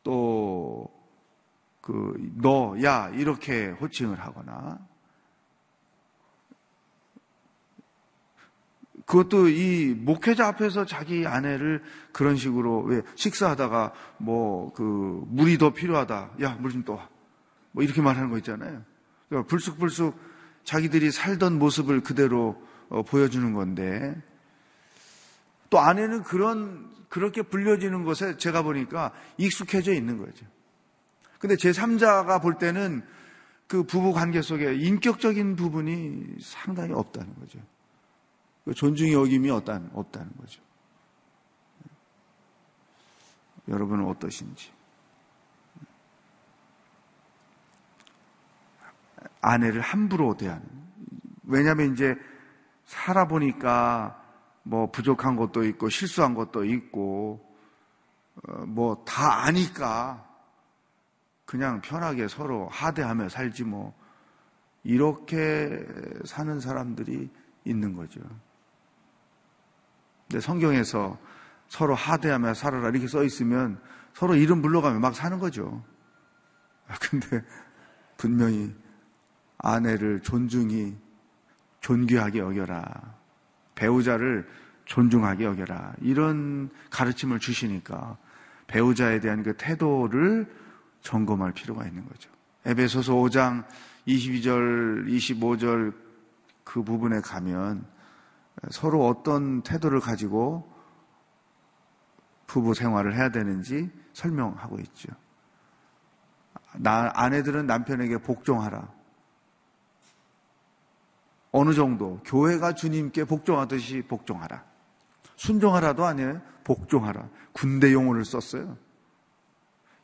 또 0.04 0.93
그, 1.84 2.14
너, 2.42 2.76
야, 2.82 3.10
이렇게 3.10 3.68
호칭을 3.70 4.20
하거나 4.20 4.80
그것도 9.06 9.50
이 9.50 9.94
목회자 9.94 10.48
앞에서 10.48 10.86
자기 10.86 11.28
아내를 11.28 11.84
그런 12.14 12.38
식으로 12.38 12.84
왜 12.84 13.02
식사하다가 13.16 13.92
뭐 14.18 14.72
그 14.74 15.24
물이 15.28 15.58
더 15.58 15.74
필요하다. 15.74 16.32
야, 16.42 16.56
물 16.62 16.72
좀 16.72 16.84
떠 16.84 16.94
와. 16.94 17.10
뭐 17.74 17.84
이렇게 17.84 18.02
말하는 18.02 18.30
거 18.30 18.38
있잖아요. 18.38 18.82
그러니까 19.28 19.50
불쑥불쑥 19.50 20.18
자기들이 20.64 21.12
살던 21.12 21.60
모습을 21.60 22.02
그대로 22.02 22.56
어, 22.88 23.04
보여주는 23.04 23.52
건데 23.54 24.16
또 25.70 25.80
아내는 25.80 26.24
그런 26.24 26.90
그렇게 27.10 27.42
불려지는 27.42 28.06
것에 28.06 28.38
제가 28.38 28.62
보니까 28.64 29.12
익숙해져 29.38 29.94
있는 29.94 30.18
거죠. 30.18 30.46
근데 31.44 31.56
제3자가 31.56 32.42
볼 32.42 32.58
때는 32.58 33.06
그 33.68 33.84
부부 33.84 34.14
관계 34.14 34.42
속에 34.42 34.76
인격적인 34.76 35.58
부분이 35.58 36.38
상당히 36.42 36.94
없다는 36.94 37.38
거죠. 37.38 37.60
그 38.64 38.74
존중이 38.74 39.12
여김이 39.12 39.50
없다는, 39.50 39.90
없다는 39.94 40.32
거죠. 40.38 40.62
여러분은 43.68 44.06
어떠신지. 44.06 44.72
아내를 49.42 49.82
함부로 49.82 50.38
대하는. 50.38 50.66
왜냐하면 51.44 51.92
이제 51.92 52.16
살아보니까 52.86 54.18
뭐 54.64 54.90
부족한 54.90 55.36
것도 55.36 55.66
있고 55.66 55.90
실수한 55.90 56.36
것도 56.36 56.64
있고 56.64 57.46
어, 58.48 58.66
뭐다 58.66 59.44
아니까 59.44 60.33
그냥 61.54 61.82
편하게 61.82 62.28
서로 62.28 62.68
하대하며 62.70 63.30
살지 63.30 63.64
뭐 63.64 63.94
이렇게 64.84 65.86
사는 66.26 66.60
사람들이 66.60 67.30
있는 67.64 67.94
거죠. 67.94 68.22
근데 70.28 70.42
성경에서 70.42 71.16
서로 71.68 71.94
하대하며 71.94 72.56
살아라 72.56 72.90
이렇게 72.90 73.06
써 73.08 73.24
있으면 73.24 73.80
서로 74.16 74.36
이름 74.36 74.64
불러가며 74.64 74.98
막 74.98 75.14
사는 75.14 75.38
거죠. 75.38 75.86
아, 76.88 76.96
근데 77.00 77.44
분명히 78.18 78.74
아내를 79.60 80.22
존중히 80.22 80.98
존귀하게 81.82 82.40
여겨라. 82.40 83.16
배우자를 83.76 84.50
존중하게 84.86 85.46
여겨라. 85.46 85.94
이런 86.02 86.72
가르침을 86.90 87.38
주시니까 87.38 88.18
배우자에 88.66 89.20
대한 89.20 89.44
그 89.44 89.54
태도를 89.56 90.63
점검할 91.04 91.52
필요가 91.52 91.86
있는 91.86 92.06
거죠. 92.08 92.32
에베소서 92.66 93.14
5장 93.14 93.66
22절, 94.08 95.08
25절 95.08 95.94
그 96.64 96.82
부분에 96.82 97.20
가면 97.22 97.86
서로 98.72 99.06
어떤 99.06 99.62
태도를 99.62 100.00
가지고 100.00 100.72
부부 102.48 102.74
생활을 102.74 103.16
해야 103.16 103.30
되는지 103.30 103.92
설명하고 104.14 104.80
있죠. 104.80 105.10
나, 106.76 107.12
아내들은 107.14 107.68
남편에게 107.68 108.18
복종하라. 108.20 108.90
어느 111.52 111.74
정도 111.74 112.20
교회가 112.26 112.74
주님께 112.74 113.26
복종하듯이 113.26 114.02
복종하라. 114.08 114.64
순종하라도 115.36 116.06
아니에요. 116.06 116.42
복종하라. 116.64 117.30
군대 117.52 117.94
용어를 117.94 118.26
썼어요. 118.26 118.78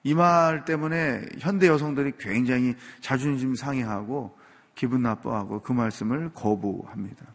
이 0.03 0.13
말 0.13 0.63
때문에 0.65 1.25
현대 1.39 1.67
여성들이 1.67 2.13
굉장히 2.17 2.75
자존심 3.01 3.55
상해하고 3.55 4.37
기분 4.75 5.01
나빠하고 5.01 5.61
그 5.61 5.73
말씀을 5.73 6.31
거부합니다. 6.33 7.25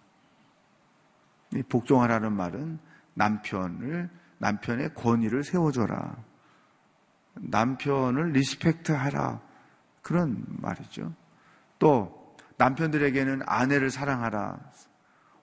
이 1.54 1.62
복종하라는 1.62 2.33
말은 2.33 2.78
남편을 3.14 4.09
남편의 4.38 4.94
권위를 4.94 5.44
세워줘라. 5.44 6.16
남편을 7.35 8.33
respect하라. 8.32 9.40
그런 10.02 10.44
말이죠. 10.49 11.12
또 11.78 12.37
남편들에게는 12.56 13.42
아내를 13.47 13.90
사랑하라. 13.90 14.59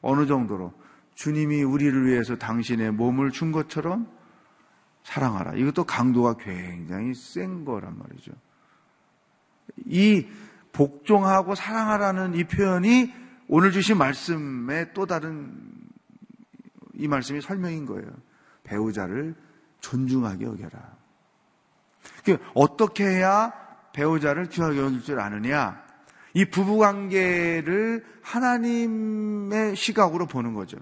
어느 0.01 0.25
정도로 0.25 0.74
주님이 1.13 1.63
우리를 1.63 2.08
위해서 2.08 2.36
당신의 2.36 2.92
몸을 2.92 3.32
준 3.32 3.51
것처럼 3.51 4.08
사랑하라. 5.03 5.55
이것도 5.55 5.84
강도가 5.84 6.36
굉장히 6.36 7.13
센 7.13 7.65
거란 7.65 7.98
말이죠. 7.98 8.31
이 9.85 10.27
복종하고 10.72 11.55
사랑하라는 11.55 12.35
이 12.35 12.44
표현이 12.44 13.14
오늘 13.48 13.72
주신 13.72 13.98
말씀의 13.98 14.94
또 14.94 15.05
다른 15.05 15.51
이 16.94 17.07
말씀이 17.07 17.42
설명인 17.42 17.85
거예요. 17.85 18.09
배우자를 18.64 19.35
존중하게 19.81 20.46
여겨라. 20.46 20.96
어떻게 22.53 23.05
해야 23.05 23.51
배우자를 23.94 24.48
귀하게 24.48 24.77
여길 24.77 25.03
줄 25.03 25.20
아느냐? 25.20 25.83
이 26.33 26.46
부부 26.46 26.77
관계를 26.77 28.05
하나님의 28.22 29.75
시각으로 29.75 30.27
보는 30.27 30.53
거죠. 30.53 30.77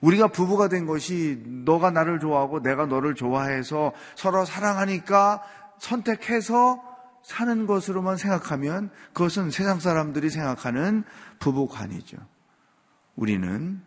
우리가 0.00 0.28
부부가 0.28 0.68
된 0.68 0.86
것이 0.86 1.42
너가 1.46 1.90
나를 1.90 2.20
좋아하고 2.20 2.62
내가 2.62 2.86
너를 2.86 3.14
좋아해서 3.14 3.92
서로 4.16 4.44
사랑하니까 4.44 5.42
선택해서 5.78 6.82
사는 7.22 7.66
것으로만 7.66 8.16
생각하면 8.16 8.90
그것은 9.12 9.50
세상 9.50 9.78
사람들이 9.78 10.30
생각하는 10.30 11.04
부부관이죠. 11.38 12.16
우리는 13.16 13.82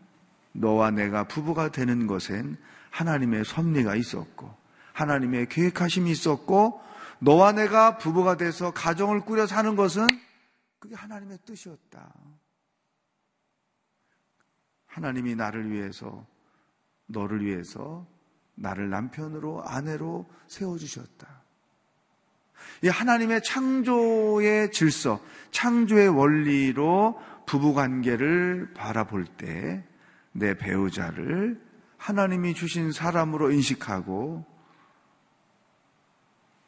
너와 0.52 0.92
내가 0.92 1.28
부부가 1.28 1.70
되는 1.70 2.06
것엔 2.06 2.58
하나님의 2.92 3.44
섭리가 3.44 3.96
있었고 3.96 4.54
하나님의 4.94 5.50
계획하심이 5.50 6.12
있었고 6.12 6.80
너와 7.20 7.54
내가 7.54 7.98
부부가 7.98 8.38
돼서 8.38 8.72
가정을 8.72 9.22
꾸려 9.22 9.48
사는 9.48 9.76
것은 9.76 10.06
그게 10.78 10.96
하나님의 10.96 11.40
뜻이었다. 11.46 12.14
하나님이 14.94 15.36
나를 15.36 15.72
위해서, 15.72 16.26
너를 17.08 17.46
위해서 17.46 18.06
나를 18.56 18.90
남편으로, 18.90 19.64
아내로 19.64 20.28
세워주셨다. 20.48 21.44
이 22.84 22.88
하나님의 22.88 23.44
창조의 23.44 24.72
질서, 24.72 25.20
창조의 25.52 26.10
원리로 26.10 27.20
부부 27.46 27.74
관계를 27.74 28.74
바라볼 28.74 29.26
때 29.26 29.84
내 30.34 30.56
배우자를 30.58 31.62
하나님이 31.98 32.54
주신 32.54 32.92
사람으로 32.92 33.52
인식하고 33.52 34.46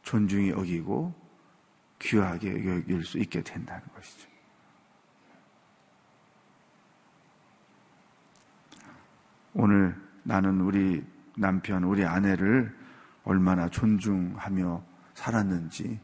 존중히 0.03 0.51
여기고 0.51 1.13
귀하게 1.99 2.51
여길 2.51 3.03
수 3.03 3.17
있게 3.17 3.41
된다는 3.41 3.81
것이죠. 3.93 4.29
오늘 9.55 9.95
나는 10.23 10.59
우리 10.61 11.03
남편, 11.37 11.83
우리 11.85 12.05
아내를 12.05 12.75
얼마나 13.23 13.69
존중하며 13.69 14.83
살았는지 15.13 15.99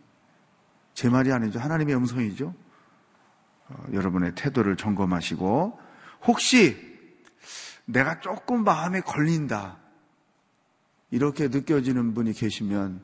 제 0.94 1.10
말이 1.10 1.32
아니죠. 1.32 1.60
하나님의 1.60 1.96
음성이죠. 1.96 2.54
어, 3.68 3.86
여러분의 3.92 4.36
태도를 4.36 4.78
점검하시고 4.78 5.80
혹시 6.26 6.98
내가 7.86 8.22
조금 8.22 8.64
마음에 8.64 9.02
걸린다 9.02 9.78
이렇게 11.10 11.50
느껴지는 11.50 12.14
분이 12.14 12.32
계시면 12.34 13.02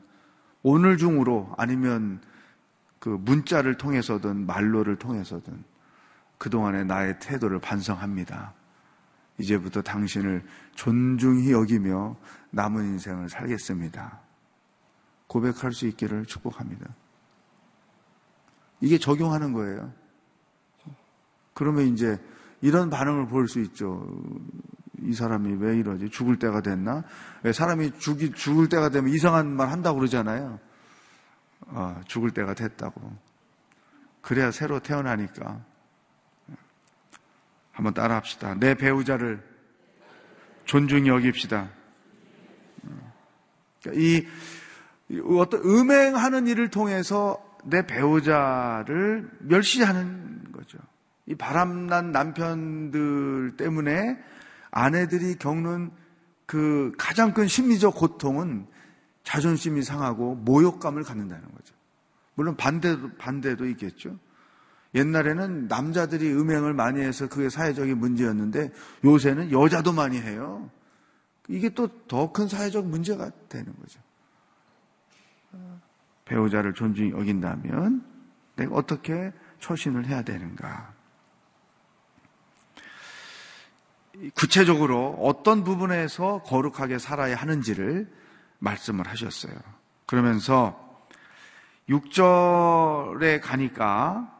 오늘 0.62 0.96
중으로 0.96 1.52
아니면 1.58 2.22
그 2.98 3.10
문자를 3.10 3.76
통해서든 3.76 4.46
말로를 4.46 4.96
통해서든 4.96 5.62
그동안의 6.38 6.86
나의 6.86 7.18
태도를 7.20 7.60
반성합니다. 7.60 8.54
이제부터 9.38 9.82
당신을 9.82 10.44
존중히 10.74 11.52
여기며 11.52 12.16
남은 12.50 12.84
인생을 12.84 13.28
살겠습니다. 13.28 14.20
고백할 15.26 15.72
수 15.72 15.86
있기를 15.86 16.26
축복합니다. 16.26 16.86
이게 18.80 18.98
적용하는 18.98 19.52
거예요. 19.52 19.92
그러면 21.54 21.86
이제 21.86 22.18
이런 22.60 22.90
반응을 22.90 23.28
볼 23.28 23.48
수 23.48 23.60
있죠. 23.60 24.06
이 25.00 25.12
사람이 25.12 25.54
왜 25.60 25.78
이러지? 25.78 26.10
죽을 26.10 26.38
때가 26.38 26.60
됐나? 26.60 27.04
왜 27.42 27.52
사람이 27.52 27.98
죽이, 27.98 28.32
죽을 28.32 28.68
때가 28.68 28.88
되면 28.88 29.12
이상한 29.12 29.46
말 29.48 29.70
한다고 29.70 29.98
그러잖아요. 29.98 30.58
어, 31.68 32.00
죽을 32.06 32.30
때가 32.32 32.54
됐다고. 32.54 33.16
그래야 34.20 34.50
새로 34.50 34.80
태어나니까. 34.80 35.64
한번 37.78 37.94
따라 37.94 38.16
합시다. 38.16 38.56
내 38.58 38.74
배우자를 38.74 39.40
존중히 40.64 41.08
여깁시다. 41.10 41.70
이 43.94 44.26
어떤 45.38 45.60
음행하는 45.60 46.48
일을 46.48 46.70
통해서 46.70 47.40
내 47.64 47.86
배우자를 47.86 49.30
멸시하는 49.38 50.50
거죠. 50.50 50.78
이 51.26 51.36
바람난 51.36 52.10
남편들 52.10 53.56
때문에 53.56 54.18
아내들이 54.72 55.36
겪는 55.36 55.92
그 56.46 56.92
가장 56.98 57.32
큰 57.32 57.46
심리적 57.46 57.94
고통은 57.94 58.66
자존심이 59.22 59.82
상하고 59.82 60.34
모욕감을 60.34 61.04
갖는다는 61.04 61.44
거죠. 61.52 61.76
물론 62.34 62.56
반대도, 62.56 63.10
반대도 63.18 63.68
있겠죠. 63.68 64.18
옛날에는 64.94 65.68
남자들이 65.68 66.32
음행을 66.32 66.72
많이 66.74 67.00
해서 67.00 67.28
그게 67.28 67.48
사회적인 67.50 67.98
문제였는데 67.98 68.72
요새는 69.04 69.52
여자도 69.52 69.92
많이 69.92 70.20
해요. 70.20 70.70
이게 71.48 71.68
또 71.70 71.88
더 72.08 72.32
큰 72.32 72.48
사회적 72.48 72.86
문제가 72.86 73.30
되는 73.48 73.74
거죠. 73.80 74.00
배우자를 76.24 76.74
존중히 76.74 77.10
여긴다면 77.10 78.04
내가 78.56 78.74
어떻게 78.74 79.32
처신을 79.60 80.06
해야 80.06 80.22
되는가? 80.22 80.92
구체적으로 84.34 85.16
어떤 85.20 85.64
부분에서 85.64 86.42
거룩하게 86.42 86.98
살아야 86.98 87.36
하는지를 87.36 88.10
말씀을 88.58 89.06
하셨어요. 89.06 89.54
그러면서 90.06 91.06
6절에 91.88 93.40
가니까 93.40 94.37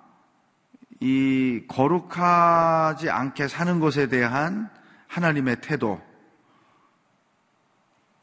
이 1.00 1.62
거룩하지 1.68 3.11
않게 3.11 3.48
사는 3.48 3.80
것에 3.80 4.08
대한 4.08 4.68
하나님의 5.06 5.61
태도 5.61 6.00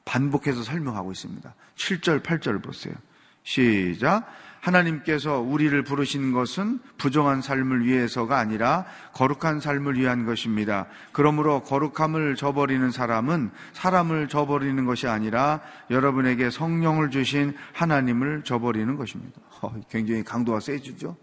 반복해서 0.04 0.64
설명하고 0.64 1.12
있습니다. 1.12 1.54
7절, 1.76 2.22
8절 2.22 2.64
보세요. 2.64 2.94
시작. 3.44 4.26
하나님께서 4.66 5.40
우리를 5.40 5.84
부르신 5.84 6.32
것은 6.32 6.80
부정한 6.98 7.42
삶을 7.42 7.86
위해서가 7.86 8.40
아니라 8.40 8.86
거룩한 9.14 9.60
삶을 9.60 10.00
위한 10.00 10.26
것입니다. 10.26 10.88
그러므로 11.12 11.62
거룩함을 11.62 12.36
저버리는 12.36 12.90
사람은 12.90 13.52
사람을 13.74 14.28
저버리는 14.28 14.84
것이 14.86 15.08
아니라 15.08 15.62
여러분에게 15.92 16.50
성령을 16.50 17.12
주신 17.12 17.56
하나님을 17.74 18.44
저버리는 18.44 18.96
것입니다. 18.96 19.40
어, 19.62 19.74
굉장히 19.90 20.24
강도가 20.24 20.60
세지죠? 20.60 21.16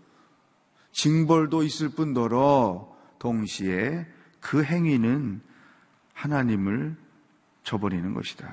징벌도 0.93 1.63
있을 1.63 1.91
뿐더러 1.91 2.91
동시에 3.19 4.07
그 4.41 4.63
행위는 4.63 5.41
하나님을 6.15 6.97
저버리는 7.65 8.15
것이다. 8.15 8.49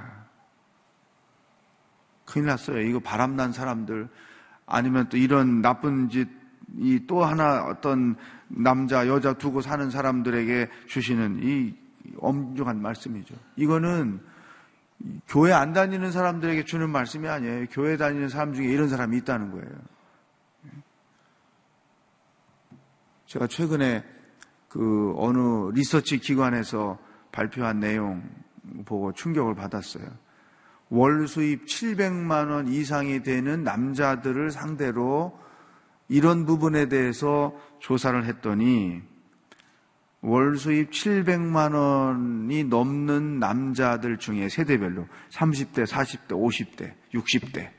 큰일 2.25 2.47
났어요. 2.47 2.79
이거 2.81 2.99
바람난 2.99 3.51
사람들, 3.51 4.07
아니면 4.65 5.09
또 5.09 5.17
이런 5.17 5.61
나쁜 5.61 6.09
짓 6.09 6.39
이 6.77 6.99
또 7.07 7.23
하나 7.23 7.63
어떤 7.63 8.15
남자, 8.47 9.07
여자 9.07 9.33
두고 9.33 9.61
사는 9.61 9.89
사람들에게 9.89 10.69
주시는 10.87 11.39
이 11.43 11.75
엄중한 12.17 12.81
말씀이죠. 12.81 13.35
이거는 13.55 14.19
교회 15.27 15.51
안 15.53 15.73
다니는 15.73 16.11
사람들에게 16.11 16.65
주는 16.65 16.89
말씀이 16.89 17.27
아니에요. 17.27 17.67
교회 17.71 17.97
다니는 17.97 18.29
사람 18.29 18.53
중에 18.53 18.65
이런 18.65 18.89
사람이 18.89 19.17
있다는 19.17 19.51
거예요. 19.51 19.69
제가 23.29 23.45
최근에 23.45 24.03
그 24.67 25.13
어느 25.15 25.71
리서치 25.73 26.17
기관에서 26.17 26.97
발표한 27.31 27.79
내용 27.79 28.27
보고 28.85 29.13
충격을 29.13 29.53
받았어요. 29.53 30.03
월 30.89 31.27
수입 31.27 31.67
700만 31.67 32.49
원 32.49 32.67
이상이 32.67 33.21
되는 33.21 33.63
남자들을 33.63 34.49
상대로 34.49 35.39
이런 36.07 36.47
부분에 36.47 36.89
대해서 36.89 37.55
조사를 37.77 38.25
했더니 38.25 39.03
월 40.21 40.57
수입 40.57 40.89
700만 40.89 41.75
원이 41.75 42.63
넘는 42.63 43.37
남자들 43.37 44.17
중에 44.17 44.49
세대별로 44.49 45.07
30대, 45.29 45.85
40대, 45.85 46.29
50대, 46.29 46.95
60대 47.13 47.69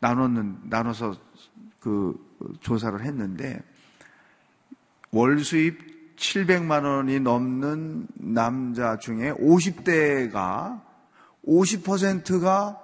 나눴는 0.00 0.62
나눠서 0.64 1.14
그 1.82 2.14
조사를 2.60 3.02
했는데 3.02 3.60
월 5.10 5.40
수입 5.40 6.16
700만 6.16 6.84
원이 6.84 7.20
넘는 7.20 8.06
남자 8.14 8.98
중에 8.98 9.32
50대가 9.32 10.80
50%가 11.44 12.80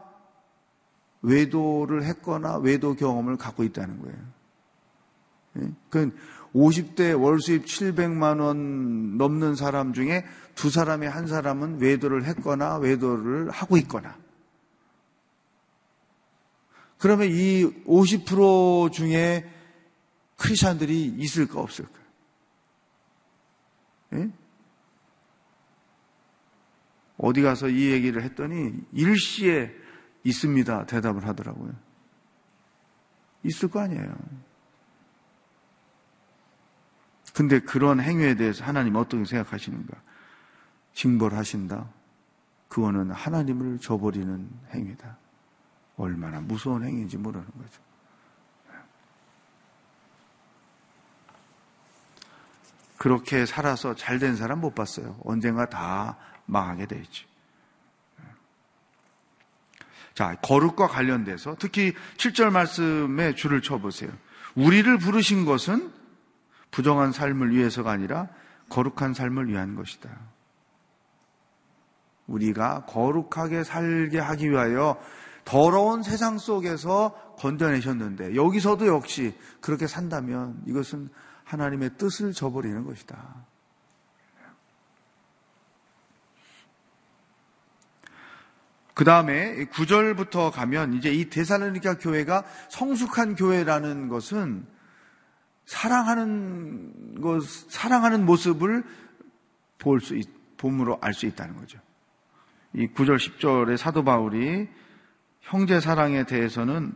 외도를 1.22 2.02
했거나 2.04 2.56
외도 2.56 2.94
경험을 2.94 3.36
갖고 3.36 3.62
있다는 3.62 4.00
거예요. 4.02 5.72
그 5.90 6.14
50대 6.54 7.20
월 7.20 7.40
수입 7.40 7.66
700만 7.66 8.40
원 8.40 9.16
넘는 9.16 9.54
사람 9.54 9.92
중에 9.92 10.24
두 10.54 10.70
사람이 10.70 11.06
한 11.06 11.28
사람은 11.28 11.80
외도를 11.80 12.24
했거나 12.24 12.78
외도를 12.78 13.50
하고 13.50 13.76
있거나. 13.76 14.16
그러면 16.98 17.28
이 17.28 17.64
50% 17.84 18.92
중에 18.92 19.48
크리스천들이 20.36 21.16
있을까 21.18 21.60
없을까? 21.60 21.98
예? 24.14 24.30
어디 27.18 27.42
가서 27.42 27.68
이 27.68 27.90
얘기를 27.90 28.22
했더니 28.22 28.72
일시에 28.92 29.74
있습니다. 30.24 30.86
대답을 30.86 31.26
하더라고요. 31.26 31.72
있을 33.42 33.68
거 33.68 33.80
아니에요. 33.80 34.16
근데 37.34 37.60
그런 37.60 38.00
행위에 38.00 38.34
대해서 38.34 38.64
하나님 38.64 38.96
어떻게 38.96 39.24
생각하시는가? 39.24 40.00
징벌하신다. 40.94 41.88
그거는 42.68 43.10
하나님을 43.10 43.78
저버리는 43.78 44.50
행위다. 44.74 45.16
얼마나 45.98 46.40
무서운 46.40 46.84
행위인지 46.84 47.18
모르는 47.18 47.44
거죠. 47.44 47.80
그렇게 52.96 53.46
살아서 53.46 53.94
잘 53.94 54.18
된 54.18 54.36
사람 54.36 54.60
못 54.60 54.74
봤어요. 54.74 55.16
언젠가 55.24 55.66
다 55.68 56.16
망하게 56.46 56.86
돼 56.86 56.98
있지. 57.00 57.26
자, 60.14 60.34
거룩과 60.42 60.88
관련돼서 60.88 61.54
특히 61.60 61.94
7절 62.16 62.50
말씀에 62.50 63.36
줄을 63.36 63.62
쳐보세요. 63.62 64.10
우리를 64.56 64.98
부르신 64.98 65.44
것은 65.44 65.92
부정한 66.72 67.12
삶을 67.12 67.52
위해서가 67.54 67.92
아니라 67.92 68.28
거룩한 68.68 69.14
삶을 69.14 69.48
위한 69.48 69.76
것이다. 69.76 70.10
우리가 72.26 72.84
거룩하게 72.86 73.62
살게 73.62 74.18
하기 74.18 74.50
위하여 74.50 75.00
더러운 75.48 76.02
세상 76.02 76.36
속에서 76.36 77.34
건져내셨는데 77.38 78.34
여기서도 78.36 78.86
역시 78.86 79.34
그렇게 79.62 79.86
산다면 79.86 80.62
이것은 80.66 81.08
하나님의 81.44 81.92
뜻을 81.96 82.34
저버리는 82.34 82.84
것이다. 82.84 83.46
그 88.92 89.04
다음에 89.04 89.64
9절부터 89.66 90.52
가면 90.52 90.92
이제 90.92 91.10
이 91.10 91.30
데살로니가 91.30 91.96
교회가 91.96 92.44
성숙한 92.68 93.34
교회라는 93.34 94.08
것은 94.08 94.66
사랑하는 95.64 97.22
것, 97.22 97.42
사랑하는 97.70 98.26
모습을 98.26 98.84
볼 99.78 100.02
수, 100.02 100.20
봄으로 100.58 100.98
알 101.00 101.14
수 101.14 101.24
있다는 101.24 101.56
거죠. 101.56 101.78
이 102.74 102.86
9절, 102.88 103.16
10절의 103.16 103.78
사도 103.78 104.04
바울이 104.04 104.68
형제 105.48 105.80
사랑에 105.80 106.24
대해서는 106.24 106.92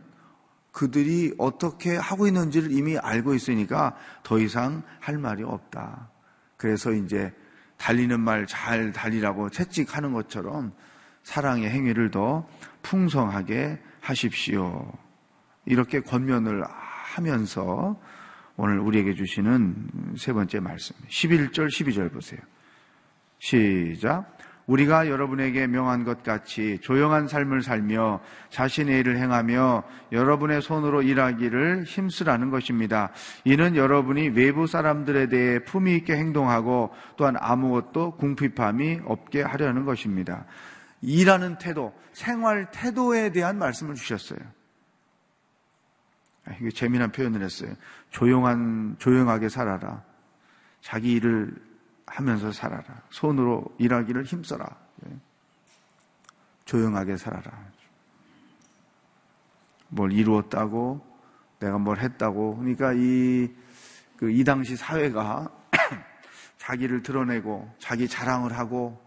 그들이 0.71 1.33
어떻게 1.39 1.95
하고 1.95 2.27
있는지를 2.27 2.71
이미 2.71 2.97
알고 2.97 3.33
있으니까 3.33 3.95
더 4.21 4.39
이상 4.39 4.83
할 4.99 5.17
말이 5.17 5.43
없다. 5.43 6.11
그래서 6.55 6.91
이제 6.91 7.33
달리는 7.77 8.19
말 8.19 8.45
잘 8.45 8.91
달리라고 8.91 9.49
채찍하는 9.49 10.13
것처럼 10.13 10.71
사랑의 11.23 11.69
행위를 11.71 12.11
더 12.11 12.47
풍성하게 12.83 13.81
하십시오. 14.01 14.91
이렇게 15.65 15.99
권면을 16.01 16.63
하면서 16.67 17.99
오늘 18.55 18.79
우리에게 18.79 19.15
주시는 19.15 20.15
세 20.15 20.31
번째 20.31 20.59
말씀. 20.59 20.95
11절, 21.07 21.69
12절 21.69 22.13
보세요. 22.13 22.39
시작. 23.39 24.37
우리가 24.67 25.09
여러분에게 25.09 25.67
명한 25.67 26.03
것 26.03 26.23
같이 26.23 26.79
조용한 26.81 27.27
삶을 27.27 27.63
살며 27.63 28.21
자신의 28.49 28.99
일을 28.99 29.17
행하며 29.17 29.83
여러분의 30.11 30.61
손으로 30.61 31.01
일하기를 31.01 31.83
힘쓰라는 31.83 32.49
것입니다. 32.49 33.11
이는 33.43 33.75
여러분이 33.75 34.29
외부 34.29 34.67
사람들에 34.67 35.27
대해 35.27 35.59
품위 35.63 35.95
있게 35.97 36.15
행동하고 36.15 36.91
또한 37.17 37.35
아무것도 37.37 38.17
궁핍함이 38.17 39.01
없게 39.05 39.41
하려는 39.41 39.85
것입니다. 39.85 40.45
일하는 41.01 41.57
태도, 41.57 41.93
생활 42.13 42.71
태도에 42.71 43.31
대한 43.31 43.57
말씀을 43.59 43.95
주셨어요. 43.95 44.39
아, 46.45 46.53
이게 46.59 46.69
재미난 46.71 47.11
표현을 47.11 47.41
했어요. 47.41 47.73
조용한, 48.09 48.95
조용하게 48.99 49.49
살아라. 49.49 50.03
자기 50.81 51.13
일을 51.13 51.53
하면서 52.13 52.51
살아라. 52.51 52.83
손으로 53.09 53.65
일하기를 53.79 54.25
힘써라. 54.25 54.67
예. 55.07 55.17
조용하게 56.65 57.17
살아라. 57.17 57.51
뭘 59.89 60.11
이루었다고, 60.11 61.03
내가 61.59 61.77
뭘 61.79 61.99
했다고. 61.99 62.57
그러니까 62.57 62.93
이, 62.93 63.51
그, 64.15 64.29
이 64.29 64.43
당시 64.43 64.75
사회가 64.75 65.49
자기를 66.57 67.01
드러내고, 67.01 67.73
자기 67.79 68.07
자랑을 68.07 68.57
하고, 68.57 69.01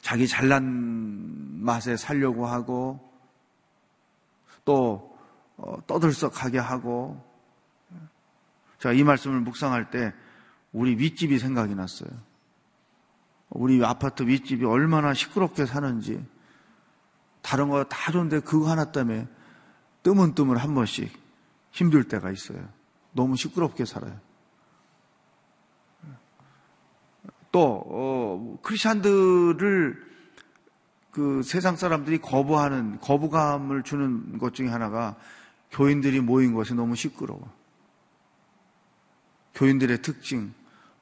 자기 0.00 0.26
잘난 0.26 0.64
맛에 1.62 1.98
살려고 1.98 2.46
하고, 2.46 3.12
또, 4.64 5.18
어, 5.58 5.86
떠들썩하게 5.86 6.58
하고, 6.58 7.22
제가 8.78 8.94
이 8.94 9.04
말씀을 9.04 9.40
묵상할 9.40 9.90
때 9.90 10.14
우리 10.72 10.96
윗집이 10.96 11.38
생각이 11.38 11.74
났어요. 11.74 12.10
우리 13.50 13.82
아파트 13.84 14.22
윗집이 14.24 14.64
얼마나 14.64 15.14
시끄럽게 15.14 15.66
사는지 15.66 16.24
다른 17.42 17.68
거 17.68 17.84
다 17.84 18.12
좋은데 18.12 18.40
그거 18.40 18.70
하나 18.70 18.92
때문에 18.92 19.26
뜨문뜨문 20.02 20.56
한 20.56 20.74
번씩 20.74 21.10
힘들 21.70 22.04
때가 22.04 22.30
있어요. 22.30 22.68
너무 23.12 23.36
시끄럽게 23.36 23.84
살아요. 23.84 24.18
또 27.50 27.82
어, 27.86 28.58
크리스천들을 28.62 30.08
그 31.10 31.42
세상 31.42 31.76
사람들이 31.76 32.18
거부하는 32.18 33.00
거부감을 33.00 33.82
주는 33.82 34.38
것 34.38 34.54
중에 34.54 34.68
하나가 34.68 35.16
교인들이 35.70 36.20
모인 36.20 36.54
것이 36.54 36.74
너무 36.74 36.94
시끄러워. 36.94 37.50
교인들의 39.58 40.02
특징 40.02 40.54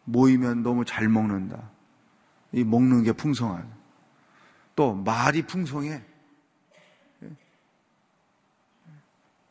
모이면 0.05 0.63
너무 0.63 0.87
잘 0.87 1.09
먹는다. 1.09 1.71
이 2.53 2.65
먹는 2.65 3.03
게 3.03 3.13
풍성한. 3.13 3.71
또 4.75 4.95
말이 4.95 5.43
풍성해. 5.43 6.03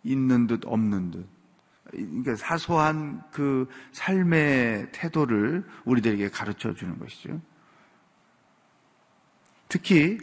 있는 0.03 0.47
듯 0.47 0.61
없는 0.65 1.11
듯. 1.11 1.27
그러니까 1.91 2.35
사소한 2.35 3.21
그 3.31 3.69
삶의 3.91 4.91
태도를 4.91 5.67
우리들에게 5.85 6.29
가르쳐 6.29 6.73
주는 6.73 6.97
것이죠. 6.97 7.39
특히 9.69 10.17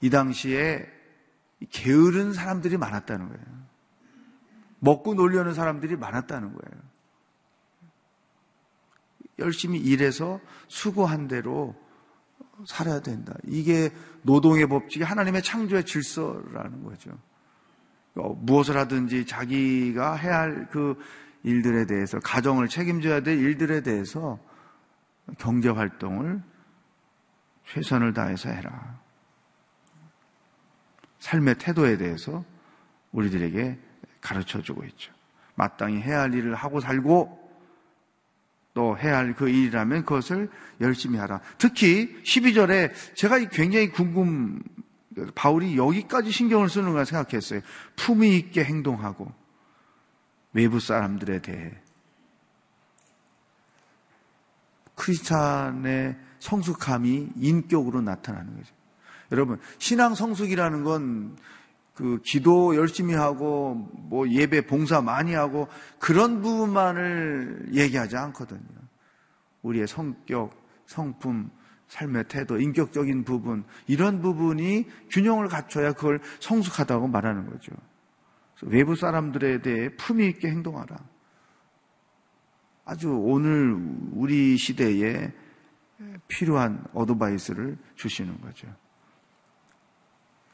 이 0.00 0.08
당시에 0.08 0.86
게으른 1.70 2.32
사람들이 2.32 2.78
많았다는 2.78 3.28
거예요. 3.28 3.44
먹고 4.78 5.14
놀려는 5.14 5.52
사람들이 5.52 5.96
많았다는 5.96 6.54
거예요. 6.54 6.87
열심히 9.38 9.78
일해서 9.78 10.40
수고한 10.68 11.28
대로 11.28 11.74
살아야 12.66 13.00
된다. 13.00 13.34
이게 13.46 13.90
노동의 14.22 14.66
법칙이 14.66 15.04
하나님의 15.04 15.42
창조의 15.42 15.84
질서라는 15.84 16.82
거죠. 16.84 17.10
어, 18.16 18.34
무엇을 18.34 18.76
하든지 18.76 19.26
자기가 19.26 20.14
해야 20.14 20.40
할 20.40 20.68
그 20.70 20.96
일들에 21.44 21.86
대해서 21.86 22.18
가정을 22.20 22.68
책임져야 22.68 23.20
될 23.20 23.38
일들에 23.38 23.80
대해서 23.80 24.38
경제 25.38 25.68
활동을 25.68 26.42
최선을 27.66 28.12
다해서 28.12 28.50
해라. 28.50 29.00
삶의 31.20 31.56
태도에 31.56 31.96
대해서 31.96 32.44
우리들에게 33.12 33.78
가르쳐 34.20 34.60
주고 34.62 34.84
있죠. 34.84 35.12
마땅히 35.54 36.00
해야 36.00 36.20
할 36.20 36.34
일을 36.34 36.54
하고 36.54 36.80
살고 36.80 37.36
또 37.38 37.47
해야 38.98 39.18
할 39.18 39.34
그 39.34 39.48
일이라면 39.48 40.04
그것을 40.04 40.50
열심히 40.80 41.18
하라. 41.18 41.40
특히 41.58 42.20
12절에 42.22 42.92
제가 43.14 43.38
굉장히 43.50 43.90
궁금, 43.90 44.62
바울이 45.34 45.76
여기까지 45.76 46.30
신경을 46.30 46.68
쓰는가 46.68 47.04
생각했어요. 47.04 47.60
품위 47.96 48.36
있게 48.36 48.64
행동하고 48.64 49.32
외부 50.52 50.80
사람들에 50.80 51.40
대해 51.42 51.72
크리스찬의 54.94 56.16
성숙함이 56.40 57.30
인격으로 57.36 58.00
나타나는 58.00 58.56
거죠. 58.56 58.74
여러분, 59.30 59.60
신앙 59.78 60.14
성숙이라는 60.14 60.84
건 60.84 61.36
그 61.98 62.20
기도 62.24 62.76
열심히 62.76 63.12
하고 63.14 63.74
뭐 63.74 64.28
예배 64.28 64.66
봉사 64.66 65.00
많이 65.00 65.34
하고 65.34 65.66
그런 65.98 66.40
부분만을 66.40 67.70
얘기하지 67.72 68.16
않거든요. 68.16 68.60
우리의 69.68 69.86
성격, 69.86 70.50
성품, 70.86 71.50
삶의 71.88 72.24
태도, 72.28 72.58
인격적인 72.58 73.24
부분 73.24 73.64
이런 73.86 74.20
부분이 74.20 74.86
균형을 75.10 75.48
갖춰야 75.48 75.92
그걸 75.92 76.20
성숙하다고 76.40 77.08
말하는 77.08 77.48
거죠. 77.48 77.72
외부 78.62 78.96
사람들에 78.96 79.62
대해 79.62 79.88
품위 79.96 80.26
있게 80.28 80.48
행동하라. 80.48 80.96
아주 82.84 83.10
오늘 83.10 83.76
우리 84.12 84.56
시대에 84.56 85.32
필요한 86.26 86.84
어드바이스를 86.92 87.76
주시는 87.96 88.40
거죠. 88.40 88.66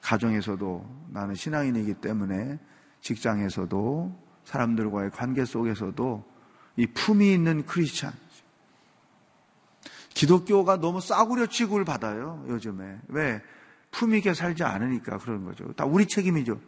가정에서도 0.00 1.09
나는 1.11 1.35
신앙인이기 1.35 1.94
때문에 1.94 2.59
직장에서도 3.00 4.24
사람들과의 4.44 5.11
관계 5.11 5.44
속에서도 5.44 6.24
이 6.77 6.87
품이 6.88 7.33
있는 7.33 7.64
크리스찬. 7.64 8.12
기독교가 10.14 10.81
너무 10.81 11.00
싸구려 11.00 11.46
취급을 11.46 11.85
받아요, 11.85 12.44
요즘에. 12.48 12.98
왜? 13.09 13.42
품위 13.90 14.18
있게 14.18 14.35
살지 14.35 14.64
않으니까 14.64 15.18
그런 15.18 15.44
거죠. 15.44 15.72
다 15.74 15.85
우리 15.85 16.07
책임이죠. 16.07 16.59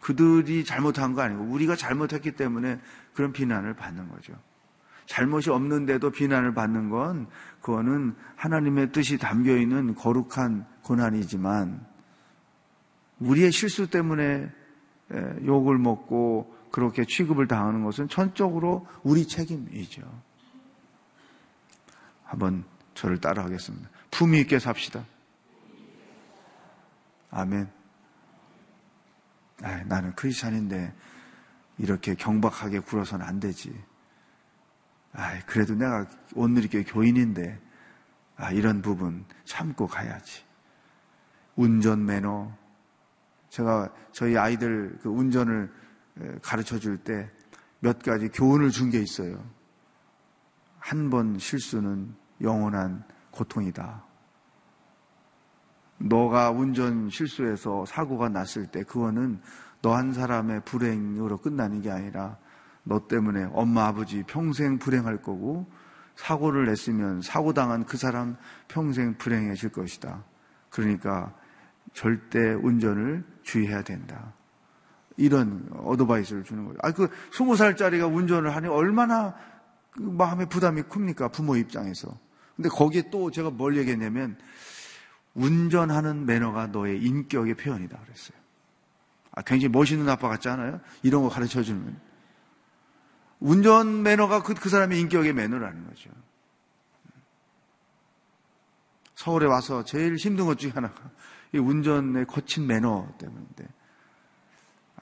그들이 0.00 0.64
잘못한 0.64 1.14
거 1.14 1.22
아니고 1.22 1.42
우리가 1.44 1.76
잘못했기 1.76 2.32
때문에 2.32 2.80
그런 3.14 3.32
비난을 3.32 3.74
받는 3.74 4.08
거죠. 4.08 4.34
잘못이 5.06 5.50
없는데도 5.50 6.10
비난을 6.10 6.54
받는 6.54 6.90
건 6.90 7.26
그거는 7.60 8.14
하나님의 8.36 8.92
뜻이 8.92 9.18
담겨 9.18 9.56
있는 9.56 9.94
거룩한 9.96 10.66
고난이지만 10.82 11.84
우리의 13.18 13.50
실수 13.50 13.90
때문에 13.90 14.50
욕을 15.44 15.78
먹고 15.78 16.54
그렇게 16.70 17.04
취급을 17.04 17.48
당하는 17.48 17.82
것은 17.82 18.08
전적으로 18.08 18.86
우리 19.02 19.26
책임이죠. 19.26 20.02
한번 22.24 22.64
저를 22.94 23.18
따라하겠습니다. 23.20 23.88
품위 24.10 24.40
있게 24.40 24.58
삽시다. 24.58 25.04
아멘. 27.30 27.70
아, 29.62 29.82
나는 29.84 30.14
크리스찬인데 30.14 30.92
이렇게 31.78 32.14
경박하게 32.14 32.80
굴어서는 32.80 33.24
안 33.24 33.40
되지. 33.40 33.72
아, 35.12 35.40
그래도 35.46 35.74
내가 35.74 36.06
오늘 36.34 36.62
이렇게 36.62 36.82
교인인데 36.84 37.60
아, 38.36 38.50
이런 38.52 38.82
부분 38.82 39.24
참고 39.44 39.86
가야지. 39.86 40.42
운전 41.56 42.06
매너, 42.06 42.52
제가 43.50 43.92
저희 44.12 44.36
아이들 44.38 44.98
그 45.02 45.08
운전을 45.10 45.70
가르쳐 46.42 46.78
줄 46.78 46.96
때 46.98 47.28
몇 47.82 48.02
가지 48.02 48.28
교훈을 48.28 48.70
준 48.70 48.90
게 48.90 49.00
있어요. 49.00 49.42
한 50.78 51.10
번 51.10 51.38
실수는 51.38 52.14
영원한 52.40 53.04
고통이다. 53.30 54.04
너가 55.98 56.50
운전 56.50 57.10
실수해서 57.10 57.84
사고가 57.84 58.28
났을 58.28 58.66
때 58.66 58.82
그거는 58.82 59.40
너 59.82 59.94
한 59.94 60.12
사람의 60.12 60.62
불행으로 60.64 61.38
끝나는 61.38 61.80
게 61.80 61.90
아니라 61.90 62.36
너 62.82 63.06
때문에 63.06 63.48
엄마 63.52 63.86
아버지 63.86 64.22
평생 64.26 64.78
불행할 64.78 65.22
거고 65.22 65.66
사고를 66.16 66.66
냈으면 66.66 67.22
사고 67.22 67.54
당한 67.54 67.84
그 67.86 67.96
사람 67.96 68.36
평생 68.68 69.16
불행해질 69.16 69.70
것이다. 69.70 70.22
그러니까 70.68 71.34
절대 71.94 72.52
운전을 72.52 73.24
주의해야 73.42 73.82
된다. 73.82 74.34
이런 75.16 75.68
어드바이스를 75.72 76.44
주는 76.44 76.66
거죠. 76.66 76.78
아, 76.82 76.92
그 76.92 77.08
스무 77.32 77.56
살짜리가 77.56 78.06
운전을 78.06 78.54
하니 78.54 78.68
얼마나 78.68 79.34
그 79.92 80.02
마음의 80.02 80.46
부담이 80.46 80.82
큽니까? 80.82 81.28
부모 81.28 81.56
입장에서. 81.56 82.16
근데 82.60 82.68
거기에 82.68 83.04
또 83.10 83.30
제가 83.30 83.48
뭘 83.48 83.78
얘기했냐면, 83.78 84.36
운전하는 85.32 86.26
매너가 86.26 86.66
너의 86.66 87.00
인격의 87.02 87.54
표현이다 87.54 87.98
그랬어요. 87.98 88.38
아, 89.32 89.40
굉장히 89.40 89.72
멋있는 89.72 90.06
아빠 90.10 90.28
같지 90.28 90.50
않아요? 90.50 90.78
이런 91.02 91.22
거 91.22 91.30
가르쳐 91.30 91.62
주면. 91.62 91.98
운전 93.38 94.02
매너가 94.02 94.42
그, 94.42 94.52
그 94.52 94.68
사람의 94.68 95.00
인격의 95.00 95.32
매너라는 95.32 95.86
거죠. 95.86 96.10
서울에 99.14 99.46
와서 99.46 99.82
제일 99.82 100.16
힘든 100.16 100.44
것 100.44 100.58
중에 100.58 100.72
하나가 100.72 101.10
이 101.54 101.58
운전의 101.58 102.26
거친 102.26 102.66
매너 102.66 103.14
때문인데 103.16 103.66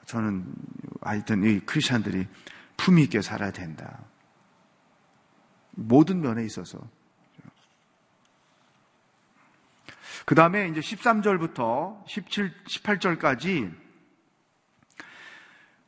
저는 0.05 0.45
하여튼 1.01 1.43
이 1.43 1.59
크리스천들이 1.59 2.25
품위 2.77 3.03
있게 3.03 3.21
살아야 3.21 3.51
된다. 3.51 3.99
모든 5.71 6.21
면에 6.21 6.45
있어서. 6.45 6.79
그 10.29 10.35
다음에 10.35 10.67
이제 10.67 10.79
13절부터 10.79 12.07
17, 12.07 12.53
18절까지 12.67 13.73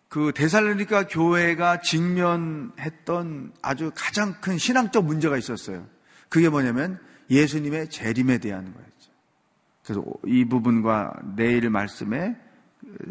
그 0.10 0.32
데살로니가 0.34 1.06
교회가 1.06 1.82
직면했던 1.82 3.54
아주 3.62 3.92
가장 3.94 4.42
큰 4.42 4.58
신앙적 4.58 5.06
문제가 5.06 5.38
있었어요. 5.38 5.88
그게 6.28 6.50
뭐냐면 6.50 7.00
예수님의 7.30 7.92
재림에 7.92 8.40
대한 8.40 8.74
거예요. 8.74 8.88
그래서 9.84 10.04
이 10.26 10.44
부분과 10.46 11.14
내일 11.36 11.70
말씀에 11.70 12.36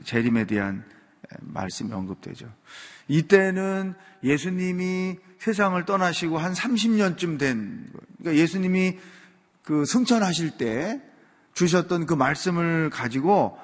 재림에 0.02 0.46
대한 0.46 0.84
말씀이 1.38 1.92
언급되죠. 1.92 2.52
이때는 3.06 3.94
예수님이 4.24 5.18
세상을 5.38 5.84
떠나시고 5.84 6.38
한 6.38 6.54
30년쯤 6.54 7.38
된, 7.38 7.88
그러니까 8.18 8.42
예수님이 8.42 8.98
그 9.62 9.84
승천하실 9.84 10.58
때 10.58 11.00
주셨던 11.54 12.06
그 12.06 12.14
말씀을 12.14 12.90
가지고 12.90 13.58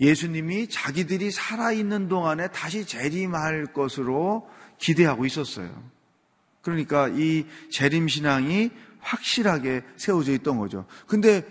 예수님이 0.00 0.68
자기들이 0.68 1.30
살아있는 1.30 2.08
동안에 2.08 2.48
다시 2.48 2.86
재림할 2.86 3.72
것으로 3.72 4.48
기대하고 4.78 5.26
있었어요. 5.26 5.70
그러니까 6.62 7.08
이 7.08 7.46
재림신앙이 7.70 8.70
확실하게 9.00 9.82
세워져 9.96 10.32
있던 10.32 10.58
거죠. 10.58 10.86
근데 11.06 11.42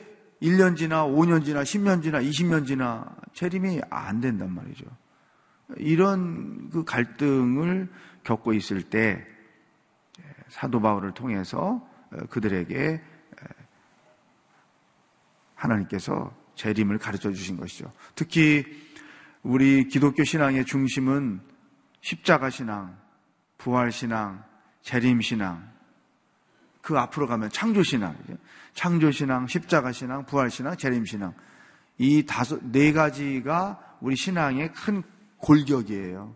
1년 0.41 0.77
지나 0.77 1.05
5년 1.05 1.43
지나 1.43 1.63
10년 1.63 2.03
지나 2.03 2.21
20년 2.21 2.67
지나 2.67 3.15
재림이 3.33 3.81
안 3.89 4.21
된단 4.21 4.53
말이죠. 4.53 4.85
이런 5.77 6.69
그 6.69 6.83
갈등을 6.83 7.89
겪고 8.23 8.53
있을 8.53 8.83
때 8.83 9.25
사도 10.49 10.79
바울을 10.79 11.13
통해서 11.13 11.85
그들에게 12.29 13.01
하나님께서 15.57 16.33
재림을 16.55 16.97
가르쳐 16.97 17.31
주신 17.31 17.57
것이죠. 17.57 17.91
특히 18.15 18.63
우리 19.43 19.87
기독교 19.87 20.23
신앙의 20.23 20.65
중심은 20.65 21.41
십자가 22.01 22.49
신앙, 22.49 22.97
부활 23.57 23.91
신앙, 23.91 24.43
재림 24.81 25.21
신앙, 25.21 25.69
그 26.81 26.97
앞으로 26.97 27.27
가면 27.27 27.49
창조 27.49 27.83
신앙, 27.83 28.15
창조 28.73 29.11
신앙, 29.11 29.45
십자가 29.47 29.91
신앙, 29.91 30.25
부활 30.25 30.49
신앙, 30.49 30.75
재림 30.75 31.05
신앙. 31.05 31.33
이 31.97 32.25
다섯 32.25 32.63
네 32.63 32.93
가지가 32.93 33.97
우리 33.99 34.15
신앙의 34.15 34.71
큰 34.71 35.03
골격이에요. 35.37 36.35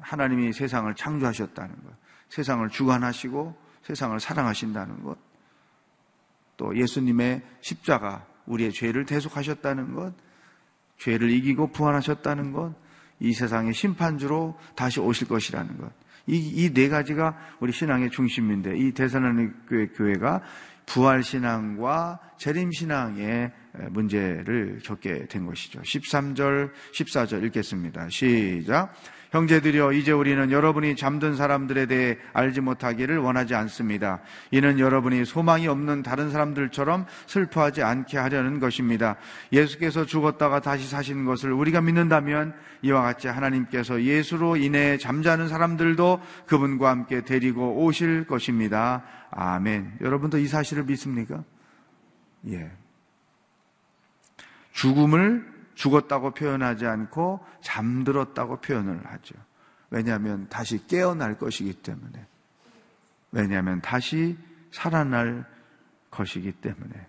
하나님이 0.00 0.52
세상을 0.52 0.92
창조하셨다는 0.94 1.74
것, 1.84 1.92
세상을 2.28 2.68
주관하시고 2.68 3.56
세상을 3.82 4.18
사랑하신다는 4.20 5.02
것, 5.02 5.18
또 6.58 6.76
예수님의 6.76 7.40
십자가 7.62 8.26
우리의 8.44 8.72
죄를 8.72 9.06
대속하셨다는 9.06 9.94
것, 9.94 10.12
죄를 10.98 11.30
이기고 11.30 11.72
부활하셨다는 11.72 12.52
것, 12.52 12.74
이 13.20 13.32
세상의 13.32 13.72
심판주로 13.72 14.58
다시 14.76 15.00
오실 15.00 15.28
것이라는 15.28 15.78
것. 15.78 15.90
이 16.26 16.70
네 16.74 16.88
가지가 16.90 17.38
우리 17.60 17.72
신앙의 17.72 18.10
중심인데 18.10 18.76
이 18.76 18.92
대선하는 18.92 19.54
교회, 19.66 19.86
교회가 19.86 20.42
부활 20.84 21.22
신앙과 21.22 22.18
재림 22.36 22.70
신앙의 22.72 23.52
문제를 23.90 24.80
겪게 24.84 25.26
된 25.26 25.46
것이죠. 25.46 25.80
13절, 25.80 26.70
14절 26.92 27.44
읽겠습니다. 27.44 28.08
시작. 28.10 28.92
형제들이여 29.30 29.92
이제 29.92 30.12
우리는 30.12 30.50
여러분이 30.50 30.96
잠든 30.96 31.36
사람들에 31.36 31.86
대해 31.86 32.16
알지 32.32 32.60
못하기를 32.60 33.18
원하지 33.18 33.54
않습니다. 33.54 34.20
이는 34.50 34.78
여러분이 34.78 35.24
소망이 35.24 35.68
없는 35.68 36.02
다른 36.02 36.30
사람들처럼 36.30 37.06
슬퍼하지 37.26 37.82
않게 37.82 38.16
하려는 38.16 38.58
것입니다. 38.60 39.16
예수께서 39.52 40.06
죽었다가 40.06 40.60
다시 40.60 40.88
사신 40.88 41.24
것을 41.24 41.52
우리가 41.52 41.80
믿는다면 41.80 42.54
이와 42.82 43.02
같이 43.02 43.28
하나님께서 43.28 44.02
예수로 44.02 44.56
인해 44.56 44.96
잠자는 44.96 45.48
사람들도 45.48 46.20
그분과 46.46 46.90
함께 46.90 47.22
데리고 47.22 47.84
오실 47.84 48.26
것입니다. 48.26 49.02
아멘. 49.30 49.98
여러분도 50.00 50.38
이 50.38 50.46
사실을 50.46 50.84
믿습니까? 50.84 51.44
예. 52.48 52.70
죽음을 54.72 55.57
죽었다고 55.78 56.32
표현하지 56.32 56.86
않고 56.86 57.38
잠들었다고 57.60 58.60
표현을 58.60 59.06
하죠. 59.06 59.36
왜냐하면 59.90 60.48
다시 60.48 60.84
깨어날 60.88 61.38
것이기 61.38 61.74
때문에. 61.74 62.26
왜냐하면 63.30 63.80
다시 63.80 64.36
살아날 64.72 65.46
것이기 66.10 66.50
때문에. 66.50 67.06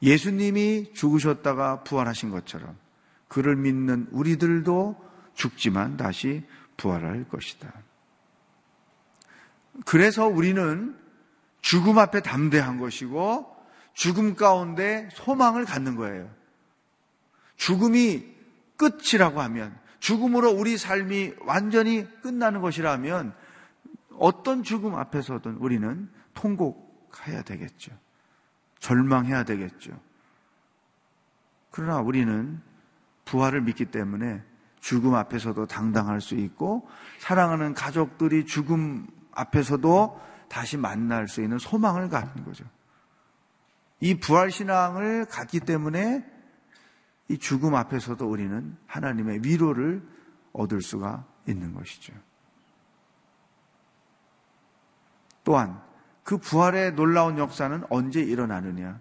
예수님이 0.00 0.92
죽으셨다가 0.94 1.82
부활하신 1.82 2.30
것처럼 2.30 2.76
그를 3.26 3.56
믿는 3.56 4.06
우리들도 4.12 5.04
죽지만 5.34 5.96
다시 5.96 6.46
부활할 6.76 7.28
것이다. 7.28 7.72
그래서 9.84 10.28
우리는 10.28 10.96
죽음 11.62 11.98
앞에 11.98 12.20
담대한 12.20 12.78
것이고 12.78 13.55
죽음 13.96 14.34
가운데 14.34 15.08
소망을 15.14 15.64
갖는 15.64 15.96
거예요. 15.96 16.30
죽음이 17.56 18.26
끝이라고 18.76 19.40
하면, 19.40 19.76
죽음으로 20.00 20.50
우리 20.50 20.76
삶이 20.76 21.32
완전히 21.40 22.06
끝나는 22.20 22.60
것이라면, 22.60 23.34
어떤 24.18 24.62
죽음 24.62 24.94
앞에서든 24.96 25.54
우리는 25.54 26.10
통곡해야 26.34 27.40
되겠죠. 27.40 27.92
절망해야 28.80 29.44
되겠죠. 29.44 29.98
그러나 31.70 31.98
우리는 32.00 32.60
부활을 33.24 33.62
믿기 33.62 33.86
때문에 33.86 34.42
죽음 34.78 35.14
앞에서도 35.14 35.66
당당할 35.66 36.20
수 36.20 36.34
있고, 36.34 36.86
사랑하는 37.18 37.72
가족들이 37.72 38.44
죽음 38.44 39.06
앞에서도 39.32 40.20
다시 40.50 40.76
만날 40.76 41.28
수 41.28 41.40
있는 41.40 41.56
소망을 41.56 42.10
갖는 42.10 42.44
거죠. 42.44 42.66
이 44.00 44.18
부활신앙을 44.18 45.26
갖기 45.26 45.60
때문에 45.60 46.24
이 47.28 47.38
죽음 47.38 47.74
앞에서도 47.74 48.24
우리는 48.28 48.76
하나님의 48.86 49.40
위로를 49.42 50.02
얻을 50.52 50.80
수가 50.82 51.26
있는 51.46 51.74
것이죠. 51.74 52.12
또한 55.44 55.80
그 56.22 56.38
부활의 56.38 56.94
놀라운 56.94 57.38
역사는 57.38 57.84
언제 57.88 58.20
일어나느냐? 58.20 59.00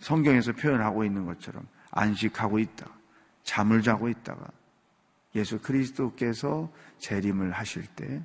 성경에서 0.00 0.52
표현하고 0.52 1.04
있는 1.04 1.26
것처럼 1.26 1.66
안식하고 1.90 2.58
있다. 2.58 2.86
잠을 3.42 3.82
자고 3.82 4.08
있다가 4.08 4.46
예수 5.34 5.58
그리스도께서 5.60 6.70
재림을 6.98 7.52
하실 7.52 7.86
때 7.86 8.22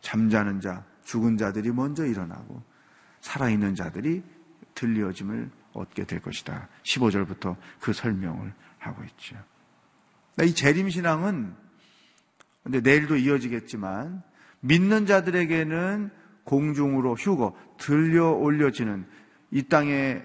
잠자는 0.00 0.60
자, 0.60 0.84
죽은 1.04 1.38
자들이 1.38 1.70
먼저 1.72 2.04
일어나고 2.04 2.62
살아있는 3.22 3.74
자들이 3.74 4.22
들려짐을 4.74 5.50
얻게 5.72 6.04
될 6.04 6.20
것이다. 6.20 6.68
15절부터 6.82 7.56
그 7.80 7.92
설명을 7.92 8.52
하고 8.78 9.02
있죠. 9.04 9.36
이 10.44 10.54
재림신앙은 10.54 11.54
근데 12.62 12.80
내일도 12.80 13.16
이어지겠지만 13.16 14.22
믿는 14.60 15.06
자들에게는 15.06 16.10
공중으로 16.44 17.14
휴거, 17.14 17.56
들려 17.78 18.30
올려지는 18.30 19.06
이 19.50 19.62
땅에 19.64 20.22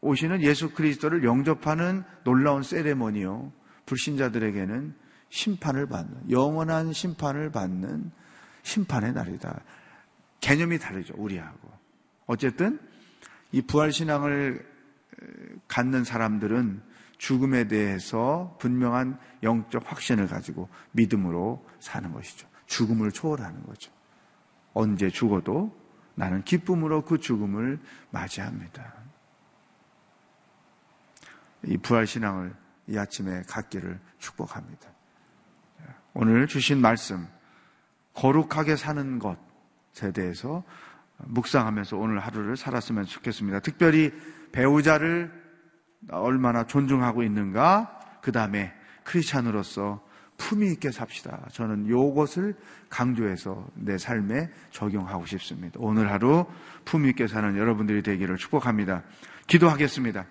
오시는 0.00 0.42
예수 0.42 0.72
그리스도를 0.72 1.24
영접하는 1.24 2.02
놀라운 2.24 2.62
세레모니요. 2.62 3.52
불신자들에게는 3.86 4.94
심판을 5.30 5.86
받는, 5.86 6.30
영원한 6.30 6.92
심판을 6.92 7.50
받는 7.50 8.10
심판의 8.62 9.12
날이다. 9.12 9.60
개념이 10.40 10.78
다르죠, 10.78 11.14
우리하고. 11.16 11.81
어쨌든 12.26 12.80
이 13.50 13.62
부활신앙을 13.62 14.66
갖는 15.68 16.04
사람들은 16.04 16.82
죽음에 17.18 17.68
대해서 17.68 18.56
분명한 18.58 19.18
영적 19.42 19.90
확신을 19.90 20.26
가지고 20.26 20.68
믿음으로 20.92 21.64
사는 21.78 22.12
것이죠. 22.12 22.48
죽음을 22.66 23.12
초월하는 23.12 23.64
거죠. 23.64 23.92
언제 24.72 25.08
죽어도 25.08 25.76
나는 26.14 26.42
기쁨으로 26.42 27.04
그 27.04 27.18
죽음을 27.18 27.78
맞이합니다. 28.10 28.94
이 31.64 31.76
부활신앙을 31.76 32.54
이 32.88 32.98
아침에 32.98 33.42
갖기를 33.42 34.00
축복합니다. 34.18 34.90
오늘 36.14 36.46
주신 36.46 36.80
말씀, 36.80 37.26
거룩하게 38.14 38.76
사는 38.76 39.18
것에 39.18 40.12
대해서 40.12 40.64
묵상하면서 41.26 41.96
오늘 41.96 42.18
하루를 42.18 42.56
살았으면 42.56 43.04
좋겠습니다. 43.04 43.60
특별히 43.60 44.12
배우자를 44.52 45.32
얼마나 46.10 46.66
존중하고 46.66 47.22
있는가, 47.22 48.20
그 48.22 48.32
다음에 48.32 48.72
크리스찬으로서 49.04 50.04
품위 50.36 50.72
있게 50.72 50.90
삽시다. 50.90 51.46
저는 51.52 51.86
이것을 51.86 52.56
강조해서 52.88 53.66
내 53.74 53.98
삶에 53.98 54.50
적용하고 54.70 55.26
싶습니다. 55.26 55.78
오늘 55.80 56.10
하루 56.10 56.46
품위 56.84 57.10
있게 57.10 57.28
사는 57.28 57.56
여러분들이 57.56 58.02
되기를 58.02 58.36
축복합니다. 58.36 59.04
기도하겠습니다. 59.46 60.26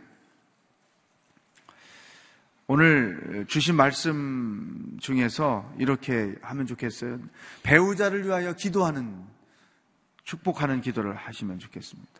오늘 2.68 3.46
주신 3.48 3.76
말씀 3.76 4.98
중에서 5.00 5.70
이렇게 5.78 6.36
하면 6.42 6.66
좋겠어요. 6.66 7.20
배우자를 7.64 8.26
위하여 8.26 8.54
기도하는 8.54 9.26
축복하는 10.24 10.82
기도를 10.82 11.16
하시면 11.16 11.60
좋겠습니다. 11.60 12.12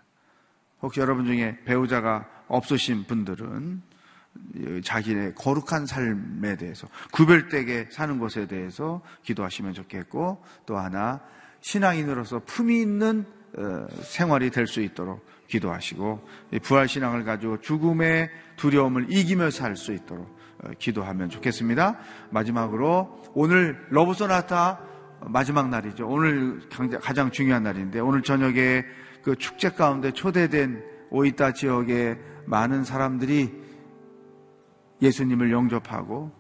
혹시 0.82 1.00
여러분 1.00 1.26
중에 1.26 1.60
배우자가 1.66 2.28
없으신 2.48 3.04
분들은 3.06 3.82
자기의 4.84 5.36
거룩한 5.36 5.86
삶에 5.86 6.56
대해서 6.56 6.88
구별되게 7.12 7.90
사는 7.92 8.18
것에 8.18 8.48
대해서 8.48 9.02
기도하시면 9.24 9.74
좋겠고 9.74 10.44
또 10.66 10.78
하나 10.78 11.20
신앙인으로서 11.62 12.42
품이 12.46 12.82
있는 12.82 13.26
어, 13.58 13.86
생활이 14.04 14.50
될 14.50 14.66
수 14.66 14.80
있도록 14.82 15.26
기도하시고 15.48 16.26
부활 16.64 16.88
신앙을 16.88 17.26
가지고 17.26 17.60
죽음의 17.60 18.30
두려움을 18.56 19.12
이기며 19.12 19.50
살 19.52 19.76
수 19.76 19.92
있도록 19.92 20.40
어, 20.64 20.70
기도하면 20.80 21.30
좋겠습니다. 21.30 22.00
마지막으로 22.30 23.22
오늘 23.34 23.86
러브 23.90 24.14
소나타 24.14 24.80
마지막 25.28 25.70
날이죠. 25.70 26.08
오늘 26.08 26.62
가장 27.02 27.32
중요한 27.32 27.64
날인데 27.64 28.00
오늘 28.00 28.22
저녁에 28.22 28.84
그 29.24 29.36
축제 29.36 29.70
가운데 29.70 30.12
초대된 30.12 30.84
오이타 31.10 31.54
지역의 31.54 32.18
많은 32.46 32.84
사람들이 32.84 33.52
예수님을 35.02 35.52
영접하고 35.52 36.32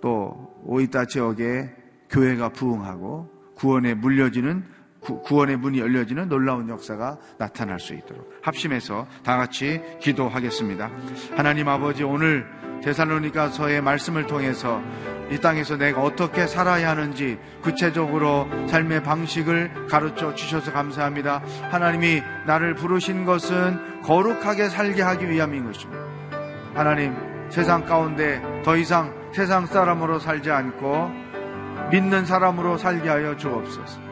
또 0.00 0.54
오이타 0.64 1.06
지역에 1.06 1.74
교회가 2.10 2.50
부흥하고 2.50 3.30
구원에 3.54 3.94
물려지는 3.94 4.64
구원의 5.16 5.56
문이 5.56 5.78
열려지는 5.78 6.28
놀라운 6.28 6.68
역사가 6.68 7.18
나타날 7.38 7.80
수 7.80 7.94
있도록 7.94 8.30
합심해서 8.42 9.06
다 9.24 9.36
같이 9.36 9.80
기도하겠습니다. 10.00 10.90
하나님 11.36 11.68
아버지 11.68 12.02
오늘 12.04 12.46
데살로니가서의 12.82 13.82
말씀을 13.82 14.26
통해서 14.26 14.80
이 15.30 15.38
땅에서 15.38 15.76
내가 15.76 16.02
어떻게 16.02 16.46
살아야 16.46 16.90
하는지 16.90 17.38
구체적으로 17.62 18.48
삶의 18.68 19.02
방식을 19.02 19.86
가르쳐 19.88 20.34
주셔서 20.34 20.72
감사합니다. 20.72 21.42
하나님이 21.70 22.22
나를 22.46 22.74
부르신 22.74 23.24
것은 23.24 24.02
거룩하게 24.02 24.68
살게 24.68 25.02
하기 25.02 25.28
위함인 25.28 25.66
것입니다. 25.66 26.02
하나님 26.74 27.14
세상 27.50 27.84
가운데 27.84 28.42
더 28.64 28.76
이상 28.76 29.12
세상 29.34 29.66
사람으로 29.66 30.18
살지 30.18 30.50
않고 30.50 31.10
믿는 31.90 32.24
사람으로 32.24 32.78
살게 32.78 33.08
하여 33.08 33.36
주옵소서. 33.36 34.07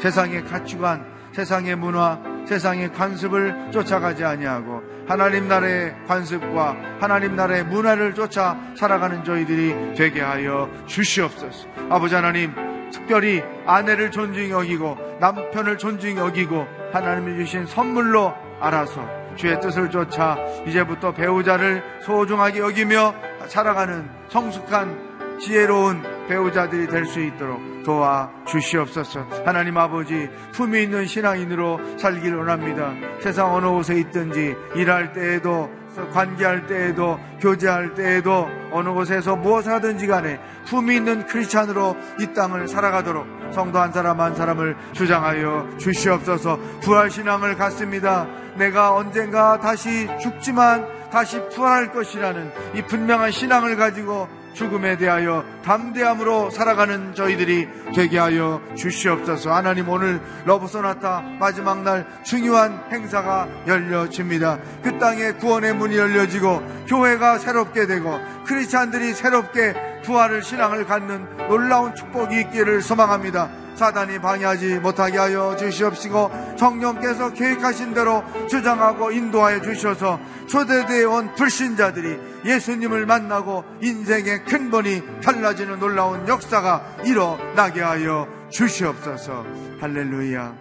세상의 0.00 0.44
가치관, 0.44 1.04
세상의 1.32 1.76
문화, 1.76 2.18
세상의 2.46 2.92
관습을 2.94 3.70
쫓아가지 3.70 4.24
아니하고 4.24 4.82
하나님 5.06 5.48
나라의 5.48 5.94
관습과 6.06 6.76
하나님 7.00 7.36
나라의 7.36 7.64
문화를 7.64 8.14
쫓아 8.14 8.56
살아가는 8.76 9.22
저희들이 9.24 9.94
되게 9.94 10.20
하여 10.20 10.70
주시옵소서. 10.86 11.68
아버지 11.90 12.14
하나님, 12.14 12.54
특별히 12.90 13.42
아내를 13.66 14.10
존중히 14.10 14.50
여기고 14.50 14.96
남편을 15.20 15.78
존중히 15.78 16.16
여기고 16.16 16.66
하나님이 16.92 17.44
주신 17.44 17.66
선물로 17.66 18.34
알아서 18.60 19.06
주의 19.36 19.58
뜻을 19.60 19.90
쫓아 19.90 20.36
이제부터 20.66 21.12
배우자를 21.12 21.82
소중하게 22.02 22.60
여기며 22.60 23.14
살아가는 23.46 24.08
성숙한 24.28 25.09
지혜로운 25.40 26.02
배우자들이 26.28 26.86
될 26.86 27.06
수 27.06 27.20
있도록 27.20 27.60
도와 27.84 28.30
주시옵소서. 28.46 29.26
하나님 29.44 29.76
아버지, 29.78 30.28
품이 30.52 30.82
있는 30.82 31.06
신앙인으로 31.06 31.98
살기를 31.98 32.38
원합니다. 32.38 32.92
세상 33.20 33.52
어느 33.54 33.66
곳에 33.66 33.98
있든지 33.98 34.54
일할 34.76 35.12
때에도 35.12 35.70
관계할 36.12 36.66
때에도 36.66 37.18
교제할 37.40 37.94
때에도 37.94 38.48
어느 38.70 38.90
곳에서 38.90 39.34
무엇을 39.34 39.72
하든지 39.72 40.06
간에 40.06 40.38
품이 40.66 40.94
있는 40.94 41.26
크리스찬으로 41.26 41.96
이 42.20 42.32
땅을 42.32 42.68
살아가도록 42.68 43.26
성도 43.52 43.80
한 43.80 43.92
사람 43.92 44.20
한 44.20 44.36
사람을 44.36 44.76
주장하여 44.92 45.78
주시옵소서 45.78 46.58
부활 46.82 47.10
신앙을 47.10 47.56
갖습니다. 47.56 48.28
내가 48.56 48.94
언젠가 48.94 49.58
다시 49.58 50.06
죽지만 50.20 50.86
다시 51.10 51.40
부활할 51.48 51.92
것이라는 51.92 52.52
이 52.76 52.82
분명한 52.82 53.32
신앙을 53.32 53.76
가지고 53.76 54.28
죽음에 54.54 54.96
대하여 54.96 55.44
담대함으로 55.64 56.50
살아가는 56.50 57.14
저희들이 57.14 57.68
되게 57.94 58.18
하여 58.18 58.60
주시옵소서. 58.76 59.52
하나님 59.52 59.88
오늘 59.88 60.20
러브소나타 60.44 61.20
마지막 61.38 61.82
날 61.82 62.06
중요한 62.24 62.82
행사가 62.90 63.48
열려집니다. 63.66 64.58
그 64.82 64.98
땅에 64.98 65.32
구원의 65.32 65.74
문이 65.74 65.96
열려지고 65.96 66.62
교회가 66.86 67.38
새롭게 67.38 67.86
되고 67.86 68.18
크리스찬들이 68.46 69.14
새롭게 69.14 69.74
부활을 70.04 70.42
신앙을 70.42 70.86
갖는 70.86 71.48
놀라운 71.48 71.94
축복이 71.94 72.40
있기를 72.40 72.82
소망합니다. 72.82 73.50
사단이 73.80 74.18
방해하지 74.18 74.78
못하게 74.80 75.16
하여 75.16 75.56
주시옵시고 75.56 76.30
성령께서 76.58 77.32
계획하신 77.32 77.94
대로 77.94 78.22
주장하고 78.46 79.10
인도하여 79.10 79.62
주셔서 79.62 80.20
초대되어 80.48 81.08
온 81.08 81.34
불신자들이 81.34 82.44
예수님을 82.44 83.06
만나고 83.06 83.64
인생의 83.80 84.44
큰 84.44 84.70
번이 84.70 85.02
달라지는 85.22 85.80
놀라운 85.80 86.28
역사가 86.28 86.96
일어나게 87.06 87.80
하여 87.80 88.28
주시옵소서. 88.50 89.46
할렐루야. 89.80 90.54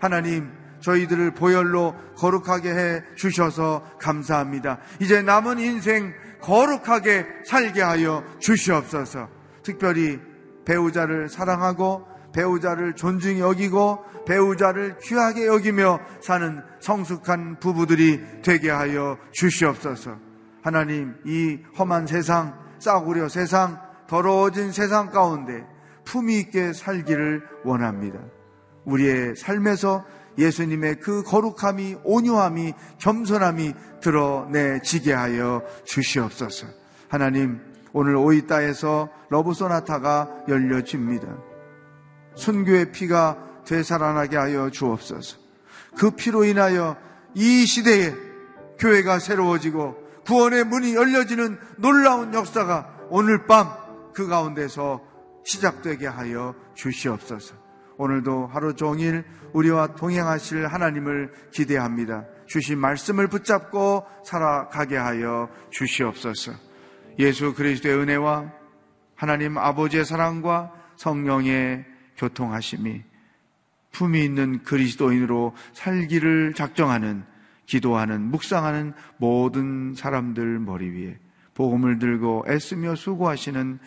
하나님 0.00 0.50
저희들을 0.80 1.30
보혈로 1.30 1.94
거룩하게 2.16 2.70
해 2.70 3.02
주셔서 3.14 3.84
감사합니다. 4.00 4.78
이제 4.98 5.22
남은 5.22 5.60
인생 5.60 6.12
거룩하게 6.42 7.24
살게 7.46 7.82
하여 7.82 8.24
주시옵소서. 8.40 9.28
특별히 9.62 10.18
배우자를 10.64 11.28
사랑하고 11.28 12.13
배우자를 12.34 12.94
존중히 12.94 13.40
여기고 13.40 14.04
배우자를 14.26 14.98
귀하게 14.98 15.46
여기며 15.46 16.00
사는 16.20 16.62
성숙한 16.80 17.60
부부들이 17.60 18.42
되게 18.42 18.70
하여 18.70 19.16
주시옵소서. 19.32 20.16
하나님, 20.62 21.14
이 21.24 21.58
험한 21.78 22.06
세상, 22.06 22.58
싸구려 22.78 23.28
세상, 23.28 23.80
더러워진 24.06 24.72
세상 24.72 25.10
가운데 25.10 25.64
품위 26.04 26.38
있게 26.40 26.72
살기를 26.72 27.42
원합니다. 27.64 28.18
우리의 28.84 29.36
삶에서 29.36 30.04
예수님의 30.36 31.00
그 31.00 31.22
거룩함이, 31.22 31.98
온유함이, 32.02 32.74
겸손함이 32.98 33.72
드러내지게 34.00 35.12
하여 35.12 35.62
주시옵소서. 35.84 36.66
하나님, 37.08 37.60
오늘 37.92 38.16
오이따에서 38.16 39.08
러브소나타가 39.30 40.44
열려집니다. 40.48 41.53
순교의 42.36 42.92
피가 42.92 43.62
되살아나게 43.66 44.36
하여 44.36 44.70
주옵소서. 44.70 45.38
그 45.96 46.10
피로 46.10 46.44
인하여 46.44 46.96
이 47.34 47.64
시대에 47.66 48.14
교회가 48.78 49.18
새로워지고 49.18 49.96
구원의 50.26 50.64
문이 50.64 50.94
열려지는 50.94 51.58
놀라운 51.78 52.34
역사가 52.34 53.06
오늘 53.10 53.46
밤 53.46 53.84
그 54.14 54.28
가운데서 54.28 55.02
시작되게 55.44 56.06
하여 56.06 56.54
주시옵소서. 56.74 57.56
오늘도 57.98 58.46
하루 58.46 58.74
종일 58.74 59.24
우리와 59.52 59.88
동행하실 59.88 60.66
하나님을 60.66 61.32
기대합니다. 61.50 62.24
주신 62.46 62.78
말씀을 62.78 63.28
붙잡고 63.28 64.04
살아가게 64.24 64.96
하여 64.96 65.50
주시옵소서. 65.70 66.52
예수 67.18 67.54
그리스도의 67.54 67.96
은혜와 67.98 68.52
하나님 69.14 69.58
아버지의 69.58 70.04
사랑과 70.04 70.72
성령의 70.96 71.84
교통하심이 72.16 73.02
품이 73.92 74.24
있는 74.24 74.62
그리스도인으로 74.62 75.54
살기를 75.72 76.54
작정하는 76.54 77.24
기도하는 77.66 78.20
묵상하는 78.22 78.92
모든 79.16 79.94
사람들 79.94 80.58
머리 80.58 80.90
위에 80.90 81.18
복음을 81.54 81.98
들고 81.98 82.44
애쓰며 82.48 82.96
수고하시는 82.96 83.78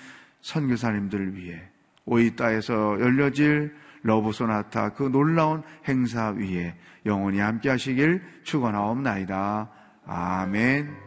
선교사님들 0.42 1.36
위해 1.36 1.62
오이따에서 2.06 3.00
열려질 3.00 3.76
러브 4.04 4.32
소나타 4.32 4.94
그 4.94 5.04
놀라운 5.04 5.64
행사 5.88 6.30
위에 6.30 6.76
영원히 7.06 7.40
함께 7.40 7.70
하시길 7.70 8.22
축원하옵나이다. 8.44 9.70
아멘. 10.06 11.07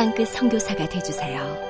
땅끝 0.00 0.28
성교사가 0.28 0.88
되주세요 0.88 1.69